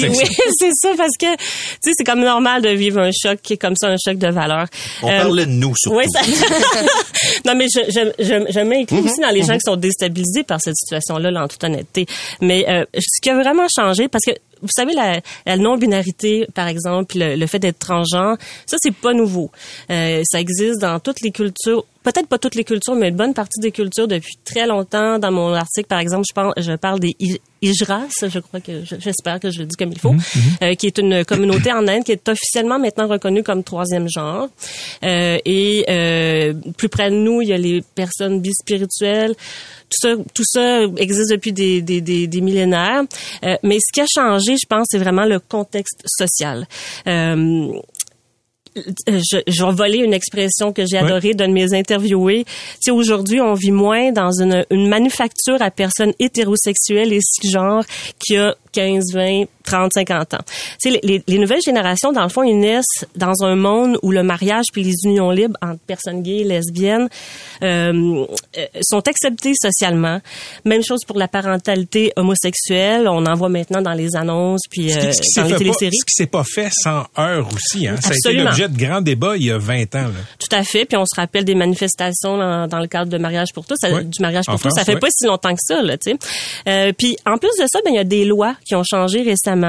[0.10, 0.26] Oui,
[0.60, 1.44] c'est ça, parce que, tu
[1.84, 4.28] sais, c'est comme normal de vivre un choc qui est comme ça, un choc de
[4.30, 4.66] valeur.
[5.04, 5.98] On Euh, parlait de nous, surtout.
[5.98, 6.22] Oui, ça...
[7.46, 9.06] non, mais je, je, je, je m'inclus Mhm.
[9.06, 12.06] aussi dans les gens qui sont déstabilisés par cette situation-là, là, en toute honnêteté.
[12.42, 14.32] Mais euh, ce qui a vraiment changé, parce que
[14.64, 19.14] vous savez, la, la non-binarité, par exemple, le, le fait d'être transgenre, ça, c'est pas
[19.14, 19.52] nouveau.
[19.92, 23.34] Euh, ça existe dans toutes les cultures, peut-être pas toutes les cultures, mais une bonne
[23.34, 25.20] partie des cultures depuis très longtemps.
[25.20, 27.16] Dans mon article, par exemple, je parle, je parle des
[27.62, 30.14] Ijras, je crois que, je- j'espère que je le dis comme il faut,
[30.62, 34.50] euh, qui est une communauté en Inde qui est officiellement maintenant reconnue comme troisième genre.
[35.04, 39.34] Euh, et euh, plus près de nous, il y a les personnes bispirituelles.
[39.90, 43.04] Tout ça, tout ça existe depuis des, des, des, des millénaires.
[43.46, 46.68] Euh, mais ce qui a changé, je pense, c'est vraiment le contexte social.
[48.78, 52.44] Euh, je, je vais voler une expression que j'ai adorée d'un de mes interviewés.
[52.46, 57.86] Tu sais, aujourd'hui, on vit moins dans une, une manufacture à personnes hétérosexuelles et cisgenres
[58.20, 60.38] qui a 15, 20, 30, 50 ans.
[60.86, 64.24] Les, les, les nouvelles générations, dans le fond, ils naissent dans un monde où le
[64.24, 67.08] mariage puis les unions libres entre personnes gays et lesbiennes
[67.64, 68.26] euh,
[68.58, 70.20] euh, sont acceptées socialement.
[70.66, 73.08] Même chose pour la parentalité homosexuelle.
[73.08, 75.48] On en voit maintenant dans les annonces puis Ce qui, euh, ce qui s'est dans
[75.48, 75.98] les fait pas- téléséries.
[75.98, 77.88] ce qui s'est pas fait sans heurts aussi.
[77.88, 77.96] Hein?
[78.02, 80.08] Ça a été l'objet de grands débats il y a 20 ans.
[80.08, 80.10] Là.
[80.40, 80.86] Tout à fait.
[80.86, 83.92] Puis on se rappelle des manifestations dans, dans le cadre de mariage pour tous, ça-
[83.92, 84.04] Ouais.
[84.04, 84.70] du mariage pour tous.
[84.76, 85.96] Ça fait pas si longtemps que ça, là.
[86.68, 89.22] Euh, puis en plus de ça, ben il y a des lois qui ont changé
[89.22, 89.63] récemment.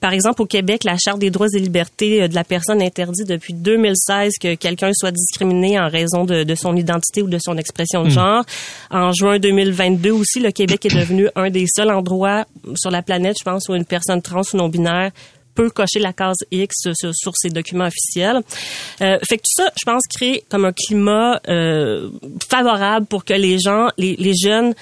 [0.00, 3.24] Par exemple, au Québec, la Charte des droits et libertés euh, de la personne interdit
[3.24, 7.58] depuis 2016 que quelqu'un soit discriminé en raison de, de son identité ou de son
[7.58, 8.10] expression de Hmm.
[8.10, 8.44] genre.
[8.90, 12.44] En juin 2022 aussi, le Québec est devenu un des seuls endroits
[12.76, 15.10] sur la planète, je pense, où une personne trans ou non binaire
[15.54, 18.40] peut cocher la case X sur, sur ses documents officiels.
[19.02, 22.08] Euh, fait que tout ça, je pense, crée comme un climat euh,
[22.48, 24.74] favorable pour que les gens, les, les jeunes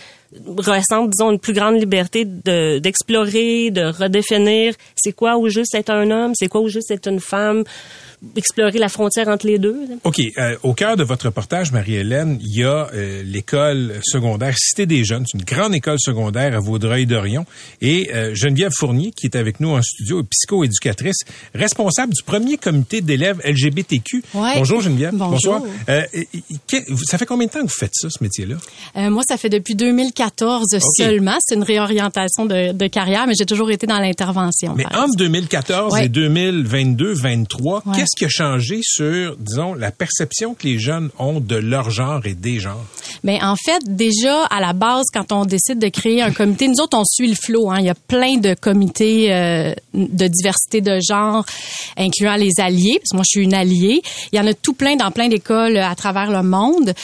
[0.59, 4.75] ressentent, disons, une plus grande liberté de- d'explorer, de, redéfinir.
[4.97, 7.65] C'est quoi au juste être un homme, c'est quoi au juste être une femme,
[8.37, 9.87] explorer la frontière entre les deux.
[9.89, 9.95] là.
[10.05, 10.21] OK.
[10.39, 15.05] euh, au cœur de votre reportage, Marie-Hélène, il y a euh, l'école secondaire Cité des
[15.05, 15.25] Jeunes.
[15.31, 17.47] C'est une grande école secondaire à Vaudreuil-Dorion.
[17.81, 21.19] Et euh, Geneviève Fournier, qui est avec nous en studio, est psychoéducatrice,
[21.55, 24.23] responsable du premier comité d'élèves LGBTQ.
[24.35, 24.55] Ouais.
[24.57, 25.15] Bonjour Geneviève.
[25.15, 25.61] Bonjour.
[25.61, 25.63] Bonsoir.
[25.89, 26.03] Euh,
[27.05, 28.57] ça fait combien de temps que vous faites ça, ce métier-là?
[28.97, 31.37] Euh, moi, ça fait depuis 2004 2014 seulement.
[31.41, 34.75] C'est une réorientation de, de carrière, mais j'ai toujours été dans l'intervention.
[34.77, 40.79] Mais entre 2014 et 2022-23, qu'est-ce qui a changé sur, disons, la perception que les
[40.79, 42.85] jeunes ont de leur genre et des genres?
[43.25, 46.81] Mais en fait, déjà à la base, quand on décide de créer un comité, nous
[46.81, 47.71] autres on suit le flot.
[47.71, 47.81] Hein.
[47.81, 51.45] Il y a plein de comités euh, de diversité de genre,
[51.97, 52.99] incluant les alliés.
[52.99, 54.03] Parce que moi, je suis une alliée.
[54.33, 56.95] Il y en a tout plein dans plein d'écoles à travers le monde.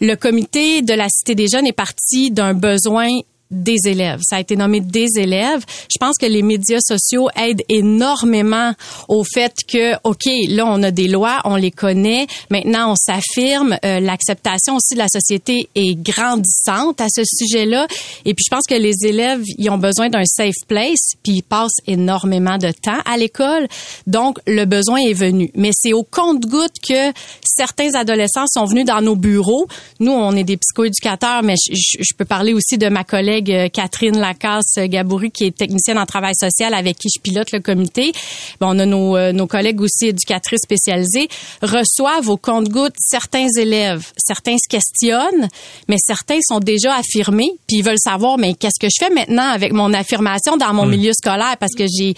[0.00, 3.08] Le comité de la Cité des jeunes est parti d'un besoin
[3.54, 4.20] des élèves.
[4.22, 5.64] Ça a été nommé des élèves.
[5.90, 8.72] Je pense que les médias sociaux aident énormément
[9.08, 12.26] au fait que, OK, là, on a des lois, on les connaît.
[12.50, 13.76] Maintenant, on s'affirme.
[13.84, 17.86] Euh, l'acceptation aussi de la société est grandissante à ce sujet-là.
[18.24, 21.42] Et puis, je pense que les élèves, ils ont besoin d'un safe place, puis ils
[21.42, 23.68] passent énormément de temps à l'école.
[24.06, 25.50] Donc, le besoin est venu.
[25.54, 27.12] Mais c'est au compte-goutte que
[27.44, 29.66] certains adolescents sont venus dans nos bureaux.
[30.00, 33.68] Nous, on est des psychoéducateurs, mais je, je peux parler aussi de ma collègue euh,
[33.68, 38.12] Catherine Lacasse-Gabouri, qui est technicienne en travail social avec qui je pilote le comité.
[38.60, 41.28] Bon, on a nos, euh, nos collègues aussi éducatrices spécialisées,
[41.62, 44.06] reçoivent au compte-gouttes certains élèves.
[44.16, 45.48] Certains se questionnent,
[45.88, 49.50] mais certains sont déjà affirmés, puis ils veulent savoir, mais qu'est-ce que je fais maintenant
[49.50, 51.56] avec mon affirmation dans mon milieu scolaire?
[51.58, 52.14] Parce que j'ai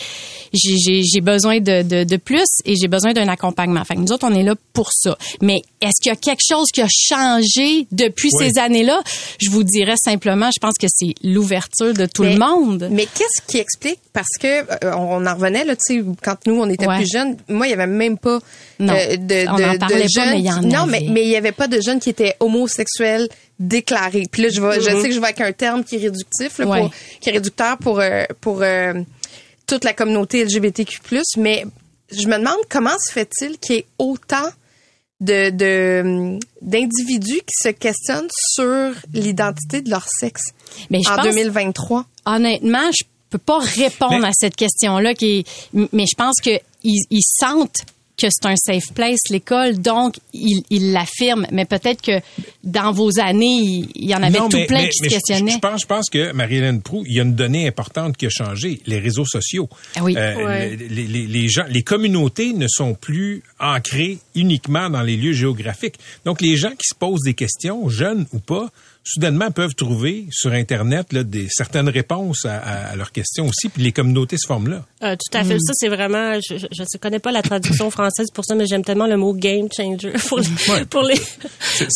[0.53, 3.81] j'ai besoin de, de, de, plus et j'ai besoin d'un accompagnement.
[3.81, 5.17] Enfin, nous autres, on est là pour ça.
[5.43, 9.03] Mais est-ce qu'il y a quelque chose qui a changé depuis ces années-là?
[9.41, 12.89] Je vous dirais simplement, je pense que c'est l'ouverture de tout le monde.
[12.91, 14.01] Mais qu'est-ce qui explique?
[14.13, 17.37] Parce que euh, on en revenait là, tu sais, quand nous on était plus jeunes,
[17.49, 18.39] moi il y avait même pas
[18.79, 21.23] non, euh, de, on en parlait jeunes, pas, mais il y en non, mais mais
[21.23, 24.25] il y avait pas de jeunes qui étaient homosexuels déclarés.
[24.31, 25.03] Puis là je vais, je mm-hmm.
[25.03, 26.91] sais que je vais avec un terme qui est réductif, là, pour,
[27.21, 28.63] qui est réducteur pour euh, pour
[29.67, 31.01] toute la communauté LGBTQ+,
[31.39, 31.65] mais
[32.13, 34.49] je me demande comment se fait-il qu'il y ait autant
[35.21, 40.51] de d'individus qui se questionnent sur l'identité de leur sexe
[40.91, 42.05] mais en 2023.
[42.27, 47.85] Honnêtement, je peux pas répondre à cette question-là qui mais je pense que ils sentent
[48.17, 51.47] que c'est un safe place, l'école, donc il, il l'affirme.
[51.53, 52.21] Mais peut-être que
[52.65, 55.53] dans vos années, il, y en avait tout plein qui se questionnaient.
[55.53, 58.31] Je, pense, je pense que Marie-Hélène Proux, il y a une donnée importante qui a
[58.31, 59.69] changé, les réseaux sociaux.
[59.97, 60.15] Ah oui.
[60.17, 65.33] Euh, les, les, les, gens, les communautés ne sont plus ancrées uniquement dans les lieux
[65.33, 65.97] géographiques.
[66.25, 68.71] Donc les gens qui se posent des questions, jeunes ou pas,
[69.07, 73.83] soudainement peuvent trouver sur Internet là, des, certaines réponses à, à, leurs questions aussi, puis
[73.83, 74.85] les communautés se forment là.
[75.03, 75.55] Euh, tout à fait.
[75.55, 75.61] Mm.
[75.61, 79.07] Ça, c'est vraiment, je ne connais pas la traduction française pour ça, mais j'aime tellement
[79.07, 80.85] le mot game changer pour les...
[80.87, 81.21] Pour les,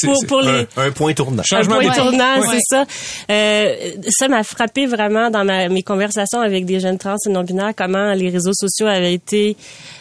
[0.05, 1.43] pour, pour les un, point tournant.
[1.53, 2.85] un point tournant, c'est ça.
[3.31, 7.75] Euh, ça m'a frappé vraiment dans ma, mes conversations avec des jeunes trans et non-binaires,
[7.77, 9.57] comment les réseaux sociaux avaient été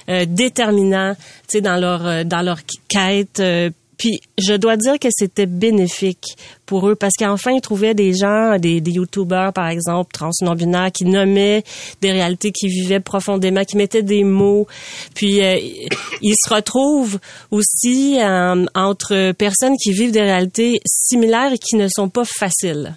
[0.09, 1.15] euh, déterminants
[1.61, 3.39] dans leur, euh, dans leur quête.
[3.39, 6.35] Euh, puis je dois dire que c'était bénéfique
[6.69, 10.53] pour eux parce qu'enfin ils trouvaient des gens, des, des youtubeurs par exemple, trans non
[10.53, 11.63] binaires qui nommaient
[11.99, 14.67] des réalités qui vivaient profondément, qui mettaient des mots.
[15.15, 15.57] Puis euh,
[16.21, 17.17] ils se retrouvent
[17.49, 22.95] aussi euh, entre personnes qui vivent des réalités similaires et qui ne sont pas faciles.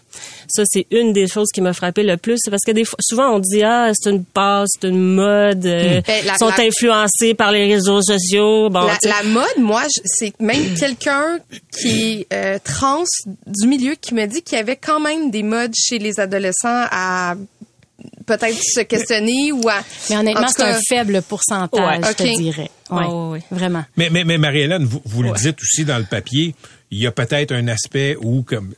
[0.49, 3.37] Ça c'est une des choses qui m'a frappé le plus, parce que des fois, souvent
[3.37, 6.27] on dit ah c'est une passe, c'est une mode, euh, hmm.
[6.27, 8.69] ben, sont influencés par les réseaux sociaux.
[8.69, 11.39] Bon, la, la mode, moi, c'est même quelqu'un
[11.81, 13.05] qui est trans
[13.47, 16.87] du milieu qui me dit qu'il y avait quand même des modes chez les adolescents
[16.90, 17.35] à
[18.27, 19.83] peut-être se questionner ou à...
[20.11, 22.70] Mais honnêtement, c'est un faible pourcentage, je te dirais.
[22.90, 23.85] Oui, vraiment.
[23.96, 26.55] Mais, mais, mais Marie-Hélène, vous, vous le dites aussi dans le papier,
[26.90, 28.75] il y a peut-être un aspect où, comme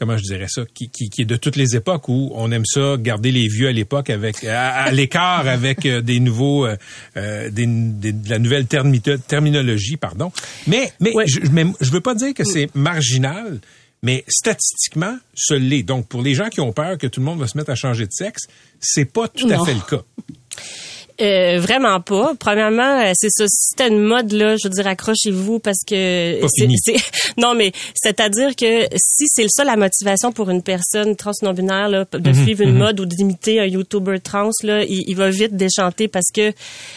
[0.00, 2.64] comment je dirais ça, qui, qui, qui, est de toutes les époques où on aime
[2.64, 6.76] ça garder les vieux à l'époque avec à, l'écart avec euh, des nouveaux euh,
[7.18, 10.32] euh, des, de la nouvelle terminologie pardon.
[10.66, 11.40] Mais mais je,
[11.80, 13.60] je veux pas dire que c'est marginal,
[14.02, 15.82] mais statistiquement, ce l'est.
[15.82, 17.74] Donc, pour les gens qui ont peur que tout le monde va se mettre à
[17.74, 18.48] changer de sexe,
[18.80, 20.02] c'est pas tout à fait le cas.
[21.20, 22.34] Euh, vraiment pas.
[22.38, 23.44] Premièrement, euh, c'est ça.
[23.46, 26.96] Si c'est une mode là, je veux dire, accrochez-vous parce que c'est
[27.36, 31.88] non, mais c'est-à-dire que si c'est ça la motivation pour une personne trans non binaire
[31.88, 32.78] là, de mhm, suivre une mhm.
[32.78, 36.52] mode ou d'imiter un YouTuber trans là, il, va vite déchanter parce que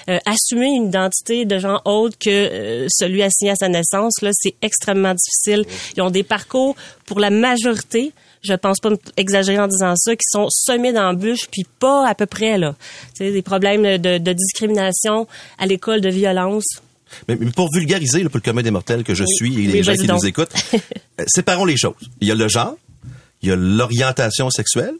[0.09, 4.55] euh, assumer une identité de genre autre que celui assigné à sa naissance là, c'est
[4.61, 5.65] extrêmement difficile.
[5.97, 10.25] Ils ont des parcours pour la majorité je pense pas exagérer en disant ça, qui
[10.29, 12.75] sont semés d'embûches, puis pas à peu près, là.
[13.15, 15.27] Tu des problèmes de, de discrimination
[15.57, 16.65] à l'école, de violence.
[17.27, 20.07] Mais, pour vulgariser, pour le commun des mortels que je suis et les gens qui
[20.07, 21.95] nous écoutent, euh, séparons les choses.
[22.21, 22.75] Il y a le genre,
[23.41, 24.95] il y a l'orientation sexuelle,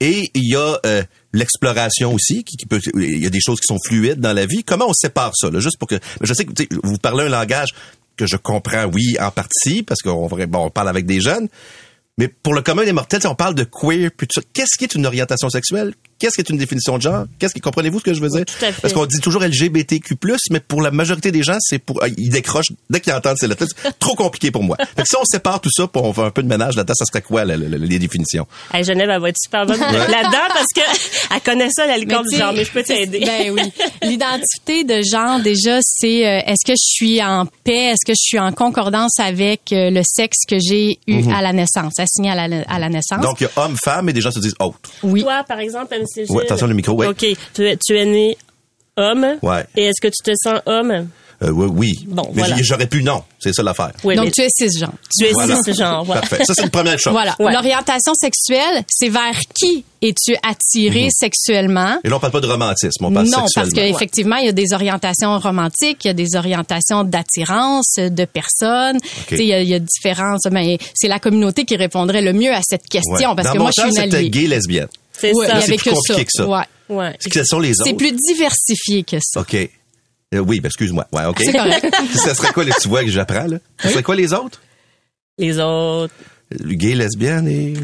[0.00, 1.02] et il y a euh,
[1.32, 4.64] l'exploration aussi, qui, peut, il y a des choses qui sont fluides dans la vie.
[4.64, 6.52] Comment on sépare ça, là, juste pour que, je sais que
[6.82, 7.70] vous parlez un langage
[8.16, 11.48] que je comprends, oui, en partie, parce qu'on bon, on parle avec des jeunes,
[12.20, 14.46] Mais pour le commun des mortels, on parle de queer, puis tout ça.
[14.52, 15.94] Qu'est-ce qui est une orientation sexuelle?
[16.20, 17.24] Qu'est-ce qui est une définition de genre?
[17.38, 18.44] Qu'est-ce qui, comprenez-vous ce que je veux dire?
[18.44, 18.80] Tout à fait.
[18.82, 20.14] Parce qu'on dit toujours LGBTQ+,
[20.50, 23.66] mais pour la majorité des gens, c'est pour, ils décrochent dès qu'ils entendent ces lettres.
[23.82, 24.76] C'est trop compliqué pour moi.
[24.96, 26.94] Fait que si on sépare tout ça pour on fait un peu de ménage là-dedans,
[26.94, 28.46] ça serait quoi, la- la- les définitions?
[28.72, 30.80] Hey, Genève, elle va être super bonne là-dedans parce que
[31.34, 33.20] elle connaît ça, la licorne du genre, mais je peux t'aider.
[33.24, 33.72] Ben oui.
[34.02, 38.20] L'identité de genre, déjà, c'est euh, est-ce que je suis en paix, est-ce que je
[38.20, 42.46] suis en concordance avec euh, le sexe que j'ai eu à la naissance, assigné à
[42.48, 43.20] la, à la naissance?
[43.22, 44.78] Donc, il y a homme, femme, et des gens se disent autre.
[45.02, 45.22] oui.
[45.22, 45.94] Toi, par exemple,
[46.28, 47.06] Ouais, attention, le micro, ouais.
[47.06, 47.26] OK.
[47.54, 48.36] Tu es, tu es né
[48.96, 49.38] homme.
[49.42, 49.64] Ouais.
[49.76, 51.08] Et est-ce que tu te sens homme?
[51.42, 51.92] Euh, oui.
[52.06, 52.56] Bon, mais voilà.
[52.60, 53.22] j'aurais pu non.
[53.38, 53.92] C'est ça l'affaire.
[54.04, 54.92] Oui, Donc, mais tu es cisgenre.
[55.18, 55.56] tu es Voilà.
[55.62, 56.04] cisgenre.
[56.04, 56.20] Voilà.
[56.20, 56.44] Parfait.
[56.44, 57.12] Ça, c'est une première chose.
[57.14, 57.34] Voilà.
[57.38, 57.50] Ouais.
[57.52, 61.98] L'orientation sexuelle, c'est vers qui es-tu attiré sexuellement?
[62.04, 64.52] Et là, on parle pas de romantisme, on parle Non, parce qu'effectivement, il y a
[64.52, 68.98] des orientations romantiques, il y a des orientations d'attirance de personnes.
[69.28, 70.40] Tu sais, Il, y a, il y a différentes.
[70.52, 73.34] Mais c'est la communauté qui répondrait le mieux à cette question Ouais.
[73.36, 74.28] parce Dans que mon moi, je suis une alliée.
[74.28, 74.88] gay, lesbienne.
[75.18, 75.60] C'est Ouais, ça.
[75.62, 76.46] c'est plus que compliqué que ça.
[76.46, 76.64] Ouais.
[76.90, 77.16] Ouais.
[77.30, 77.84] Quels sont les autres?
[77.86, 79.40] C'est plus diversifié que ça.
[79.40, 79.56] OK.
[80.34, 81.06] Euh, oui, ben, excuse-moi.
[81.12, 81.40] Ouais, OK.
[81.44, 81.86] C'est correct.
[82.14, 83.58] ça serait quoi, les, tu vois, que j'apprends, là?
[83.78, 84.60] Ça serait quoi les autres?
[85.38, 86.14] Les autres.
[86.52, 87.74] Gay, lesbienne et...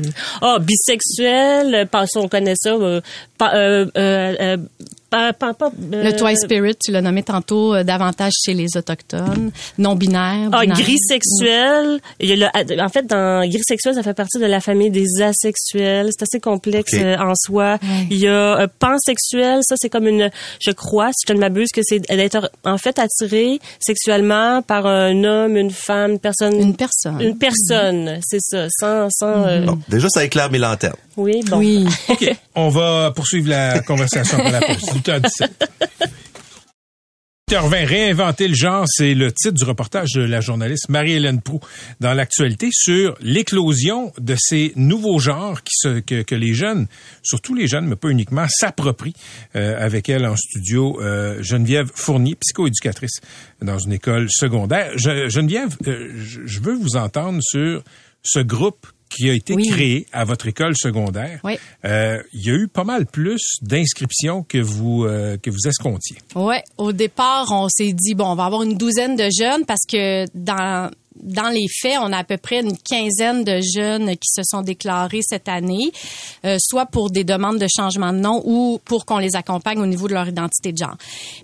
[0.42, 2.70] Ah, bisexuel, euh, parce qu'on connaît ça.
[2.70, 3.00] euh,
[3.42, 4.56] euh, euh, euh,
[5.10, 8.76] pas, pas, pas, euh, Le Twi Spirit, tu l'as nommé tantôt, euh, davantage chez les
[8.76, 10.50] autochtones, non-binaires.
[10.52, 10.76] Ah, binaires.
[10.78, 12.00] gris sexuel.
[12.20, 14.90] Il y a le- en fait, dans gris sexuel, ça fait partie de la famille
[14.90, 16.08] des asexuels.
[16.10, 17.78] C'est assez complexe euh, en soi.
[18.10, 19.60] Il y a euh, pansexuel.
[19.62, 20.30] Ça, c'est comme une,
[20.60, 25.24] je crois, si je ne m'abuse, que c'est d'être en fait attiré sexuellement par un
[25.24, 27.20] homme, une femme, une personne, Une personne.
[27.20, 28.18] une personne.
[28.26, 29.46] C'est ça, sans, sans.
[29.46, 30.94] euh, Bon, déjà, ça éclaire mes lanternes.
[31.16, 31.58] Oui, bon.
[31.58, 31.86] Oui.
[32.08, 32.30] OK.
[32.54, 34.82] On va poursuivre la conversation après la pause.
[34.94, 35.50] 8h17.
[37.48, 41.60] 8h20, réinventer le genre, c'est le titre du reportage de la journaliste Marie-Hélène Proux
[42.00, 46.88] dans l'actualité sur l'éclosion de ces nouveaux genres qui se, que, que les jeunes,
[47.22, 49.14] surtout les jeunes, mais pas uniquement, s'approprient.
[49.54, 53.20] Euh, avec elle en studio, euh, Geneviève Fournier, psychoéducatrice
[53.62, 54.90] dans une école secondaire.
[54.96, 57.80] Je- Geneviève, euh, je je veux vous entendre sur
[58.24, 59.68] ce groupe qui a été Oui.
[59.68, 61.40] créé à votre école secondaire.
[61.44, 61.58] Oui.
[61.84, 66.16] Euh, il y a eu pas mal plus d'inscriptions que vous euh, que vous escomptiez.
[66.34, 69.84] Ouais, au départ, on s'est dit bon, on va avoir une douzaine de jeunes parce
[69.88, 70.90] que dans
[71.22, 74.60] dans les faits, on a à peu près une quinzaine de jeunes qui se sont
[74.60, 75.90] déclarés cette année,
[76.44, 79.86] euh, soit pour des demandes de changement de nom ou pour qu'on les accompagne au
[79.86, 80.96] niveau de leur identité de genre.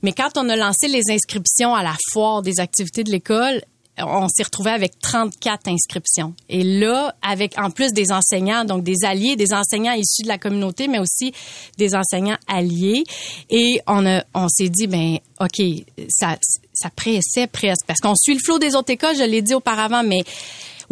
[0.02, 3.62] Mais quand on a lancé les inscriptions à la foire des activités de l'école,
[3.98, 6.34] on s'est retrouvé avec 34 inscriptions.
[6.48, 10.38] Et là, avec en plus des enseignants, donc des alliés, des enseignants issus de la
[10.38, 11.32] communauté, mais aussi
[11.78, 13.04] des enseignants alliés.
[13.50, 15.62] Et on a, on s'est dit, ben, OK,
[16.08, 16.38] ça,
[16.72, 17.86] ça pressait presque.
[17.86, 20.24] Parce qu'on suit le flot des autres écoles, je l'ai dit auparavant, mais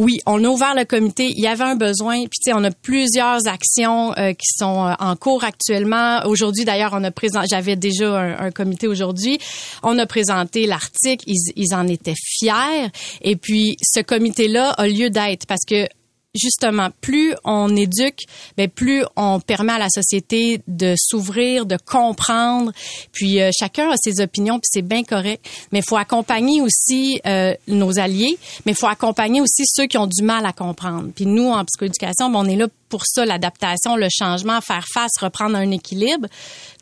[0.00, 1.26] oui, on a ouvert le comité.
[1.28, 2.20] Il y avait un besoin.
[2.20, 6.22] Puis, tu sais, on a plusieurs actions euh, qui sont euh, en cours actuellement.
[6.24, 9.38] Aujourd'hui, d'ailleurs, on a présenté, j'avais déjà un, comité aujourd'hui.
[9.82, 11.22] On a présenté l'article.
[11.26, 12.88] Ils, ils en étaient fiers.
[13.20, 15.86] Et puis, ce comité-là a lieu d'être parce que
[16.34, 18.20] justement, plus on éduque,
[18.56, 22.72] ben plus on permet à la société de s'ouvrir, de comprendre.
[23.12, 25.44] Puis euh, chacun a ses opinions, puis c'est bien correct.
[25.72, 29.98] Mais il faut accompagner aussi euh, nos alliés, mais il faut accompagner aussi ceux qui
[29.98, 31.10] ont du mal à comprendre.
[31.14, 35.12] Puis nous, en psychoéducation, ben, on est là pour ça, l'adaptation, le changement, faire face,
[35.20, 36.26] reprendre un équilibre.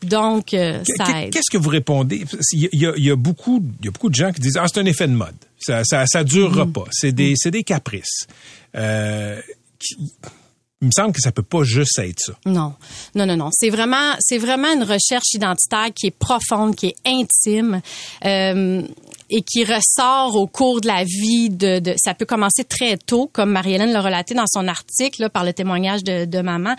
[0.03, 1.31] Donc, euh, ça aide.
[1.33, 2.25] Qu'est-ce que vous répondez?
[2.53, 4.57] Il y a- il y a beaucoup il y a beaucoup de gens qui disent
[4.59, 5.35] ah c'est un effet de mode.
[5.59, 6.71] Ça ça ça durera Mm-hmm.
[6.71, 6.85] pas.
[6.91, 8.27] C'est des c'est des caprices.
[8.75, 9.39] Euh,
[9.79, 9.97] qui-
[10.81, 12.31] il me semble que ça peut pas juste être ça.
[12.45, 12.73] Non,
[13.13, 13.49] non, non, non.
[13.51, 17.81] C'est vraiment, c'est vraiment une recherche identitaire qui est profonde, qui est intime.
[18.25, 18.81] euh,
[19.31, 23.29] et qui ressort au cours de la vie de, de ça peut commencer très tôt
[23.31, 26.73] comme Marie-Hélène l'a relaté dans son article là, par le témoignage de, de maman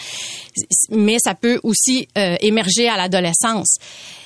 [0.91, 3.77] mais ça peut aussi euh, émerger à l'adolescence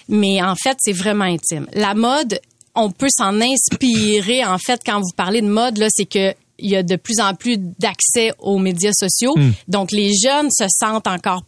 [0.08, 2.40] mais en fait c'est vraiment intime la mode
[2.74, 6.70] on peut s'en inspirer en fait quand vous parlez de mode là c'est que il
[6.70, 9.34] y a de plus en plus d'accès aux médias sociaux
[9.68, 11.42] donc les jeunes se sentent encore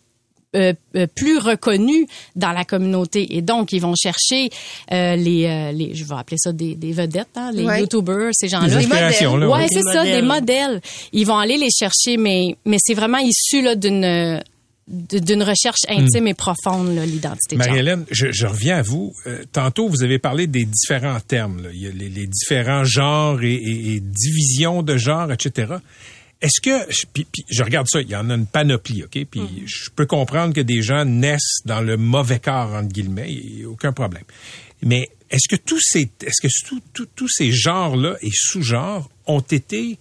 [0.54, 4.48] euh, euh, plus reconnus dans la communauté et donc ils vont chercher
[4.92, 7.80] euh, les, euh, les je vais appeler ça des, des vedettes hein, les Ouais.
[7.80, 9.48] youtubers ces Des gens-là inspirations là.
[9.48, 9.66] Ouais, ouais.
[9.68, 10.20] c'est Des ça, modèles.
[10.20, 10.80] des modèles.
[11.12, 14.40] Ils vont aller les chercher, mais mais c'est vraiment issu là d'une
[14.89, 17.59] d'une recherche intime et profonde l'identité de.
[17.59, 19.12] Marie-Hélène, je, je reviens à vous.
[19.26, 21.62] Euh, tantôt, vous avez parlé des différents termes.
[21.62, 21.70] là.
[21.72, 25.74] Il y a les, les différents genres et, et- et divisions de genres, etc.
[26.41, 29.24] Est-ce que, puis, puis je regarde ça, il y en a une panoplie, ok?
[29.30, 33.61] Puis je peux comprendre que des gens naissent dans le mauvais corps entre guillemets, il
[33.61, 34.22] y a aucun problème.
[34.82, 39.41] Mais est-ce que tous ces, est-ce que tout- tout- tous ces genres-là et sous-genres ont
[39.41, 39.99] été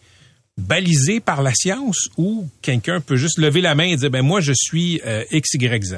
[0.58, 4.42] balisé par la science ou quelqu'un peut juste lever la main et dire ben moi
[4.42, 5.96] je suis euh, X Y Z.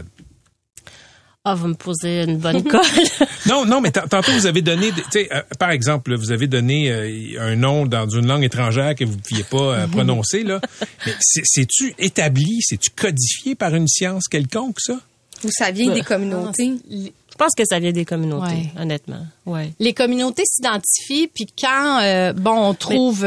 [1.43, 2.81] Ah, vous me posez une bonne colle.
[3.45, 7.55] non, non, mais tantôt vous avez donné, euh, par exemple, vous avez donné euh, un
[7.55, 10.59] nom dans une langue étrangère que vous ne pouviez pas prononcer là.
[11.05, 14.99] Mais c'est-tu établi, c'est-tu codifié par une science quelconque ça?
[15.45, 16.73] Ou ça vient des communautés?
[16.89, 19.25] Je pense que ça vient des communautés, honnêtement.
[19.45, 19.71] Ouais.
[19.79, 23.25] Les communautés s'identifient, puis quand bon on trouve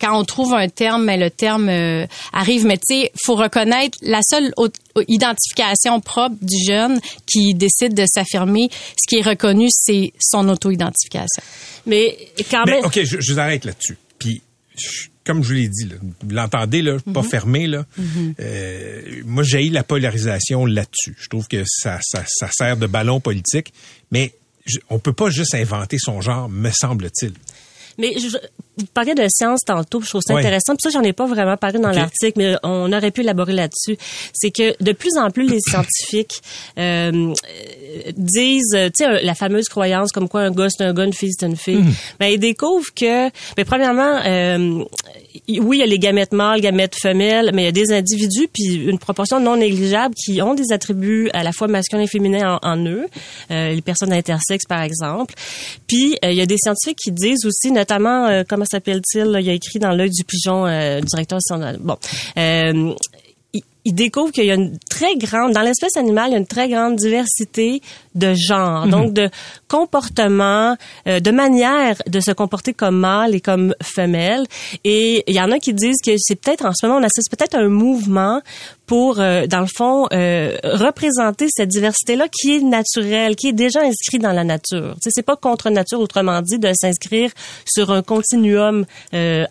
[0.00, 2.66] quand on trouve un terme, mais le terme euh, arrive.
[2.66, 4.52] Mais tu sais, faut reconnaître la seule
[5.08, 11.42] identification propre du jeune qui décide de s'affirmer, ce qui est reconnu, c'est son auto-identification.
[11.86, 12.16] Mais
[12.50, 12.84] quand même.
[12.84, 13.96] ok, je, vous arrête là-dessus.
[14.18, 14.42] Puis
[15.24, 17.28] comme je vous l'ai dit, vous l'entendez là, pas mhm.
[17.28, 17.86] fermé là.
[17.96, 18.34] Mhm.
[18.40, 21.16] euh, moi, j'ai la polarisation là-dessus.
[21.18, 23.72] Je trouve que ça, ça, ça sert de ballon politique,
[24.10, 24.34] mais
[24.90, 27.32] on peut pas juste inventer son genre, me semble-t-il.
[27.98, 28.36] Mais je,
[28.76, 30.74] vous parliez de science tantôt, je trouve ça intéressant.
[30.74, 33.96] Puis ça, j'en ai pas vraiment parlé dans l'article, mais on aurait pu élaborer là-dessus.
[34.32, 36.40] C'est que de plus en plus les scientifiques
[36.78, 37.32] euh,
[38.16, 41.32] disent, tu sais, la fameuse croyance comme quoi un gars c'est un gars, une fille
[41.38, 41.76] c'est une fille.
[41.76, 41.92] Hmm.
[42.18, 44.84] Ben ils découvrent que, ben premièrement, euh,
[45.48, 48.48] oui, il y a les gamètes mâles, gamètes femelles, mais il y a des individus
[48.52, 52.58] puis une proportion non négligeable qui ont des attributs à la fois masculins et féminins
[52.62, 53.06] en, eux,
[53.50, 55.34] euh, les personnes intersexes par exemple.
[55.86, 59.52] Puis euh, il y a des scientifiques qui disent aussi, notamment euh, s'appelle-t-il Il a
[59.52, 60.66] écrit dans l'œil du pigeon,
[61.00, 61.38] directeur
[61.80, 61.96] bon
[63.84, 66.46] il découvre qu'il y a une très grande, dans l'espèce animale, il y a une
[66.46, 67.82] très grande diversité
[68.14, 68.90] de genres, mhm.
[68.90, 69.28] donc de
[69.68, 70.76] comportements,
[71.06, 74.46] euh, de manière de se comporter comme mâle et comme femelle.
[74.84, 77.30] Et il y en a qui disent que c'est peut-être, en ce moment, on assiste
[77.30, 78.40] peut-être à un mouvement
[78.86, 83.80] pour, euh, dans le fond, euh, représenter cette diversité-là qui est naturelle, qui est déjà
[83.80, 84.94] inscrite dans la nature.
[85.00, 87.30] C'est pas contre nature, autrement dit, de s'inscrire
[87.66, 88.86] sur un continuum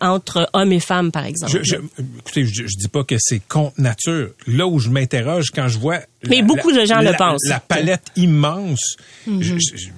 [0.00, 1.52] entre hommes et femmes, par exemple.
[1.52, 1.76] Je, je,
[2.20, 5.78] écoutez, je, je dis pas que c'est contre nature là où je m'interroge quand je
[5.78, 6.00] vois.
[6.28, 7.48] Mais beaucoup de gens le pensent.
[7.48, 8.96] La palette immense.
[9.26, 9.42] Mhm.
[9.42, 9.88] je,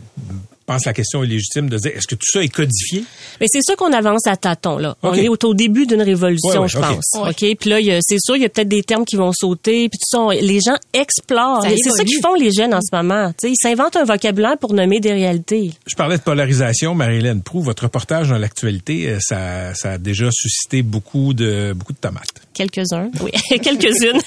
[0.67, 3.05] pense que la question est légitime de dire est-ce que tout ça est codifié?
[3.41, 4.97] Mais c'est ça qu'on avance à tâtons là.
[5.03, 7.05] On est au, début d'une révolution, je pense.
[7.15, 9.99] OK, puis là c'est sûr il y a peut-être des termes qui vont sauter puis
[9.99, 11.63] tout ça les gens explorent.
[11.63, 14.99] C'est ça qu'ils font les jeunes en ce moment, ils s'inventent un vocabulaire pour nommer
[15.01, 15.73] des réalités.
[15.87, 20.29] Je parlais de polarisation, Marie-Hélène Proux, votre reportage dans l'actualité, euh, ça, ça a déjà
[20.33, 22.46] suscité beaucoup de beaucoup de tomates.
[22.57, 24.19] Quelques-uns, oui, quelques-unes.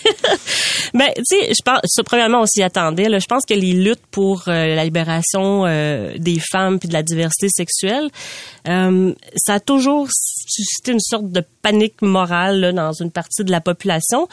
[0.93, 3.05] Mais tu sais, je pense, premièrement, on s'y attendait.
[3.19, 7.01] Je pense que les luttes pour euh, la libération euh, des femmes puis de la
[7.01, 8.07] diversité sexuelle,
[8.67, 13.61] euh, ça a toujours suscité une sorte de panique morale dans une partie de la
[13.61, 14.27] population.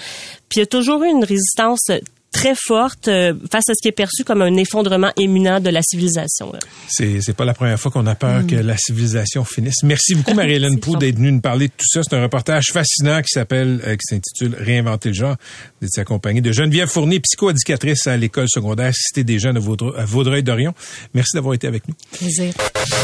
[0.51, 1.90] Puis il y a toujours eu une résistance
[2.37, 5.80] très forte euh, face à ce qui est perçu comme un effondrement imminent de la
[5.82, 6.53] civilisation.
[6.89, 8.47] C'est c'est pas la première fois qu'on a peur mm.
[8.47, 9.82] que la civilisation finisse.
[9.82, 12.03] Merci beaucoup Marie-Hélène Pou d'être venue nous parler de tout ça.
[12.03, 15.37] C'est un reportage fascinant qui s'appelle euh, qui s'intitule Réinventer le genre.
[15.80, 20.74] Vous êtes accompagné de Geneviève Fournier, psychoéducatrice à l'école secondaire Cité des jeunes à Vaudreuil-Dorion.
[21.14, 21.95] Merci d'avoir été avec nous.
[22.12, 22.53] Plaisir.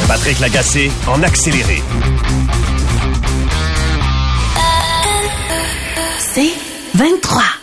[0.07, 1.83] Patrick Lagacé en accéléré.
[6.35, 6.53] C'est
[6.95, 7.62] 23.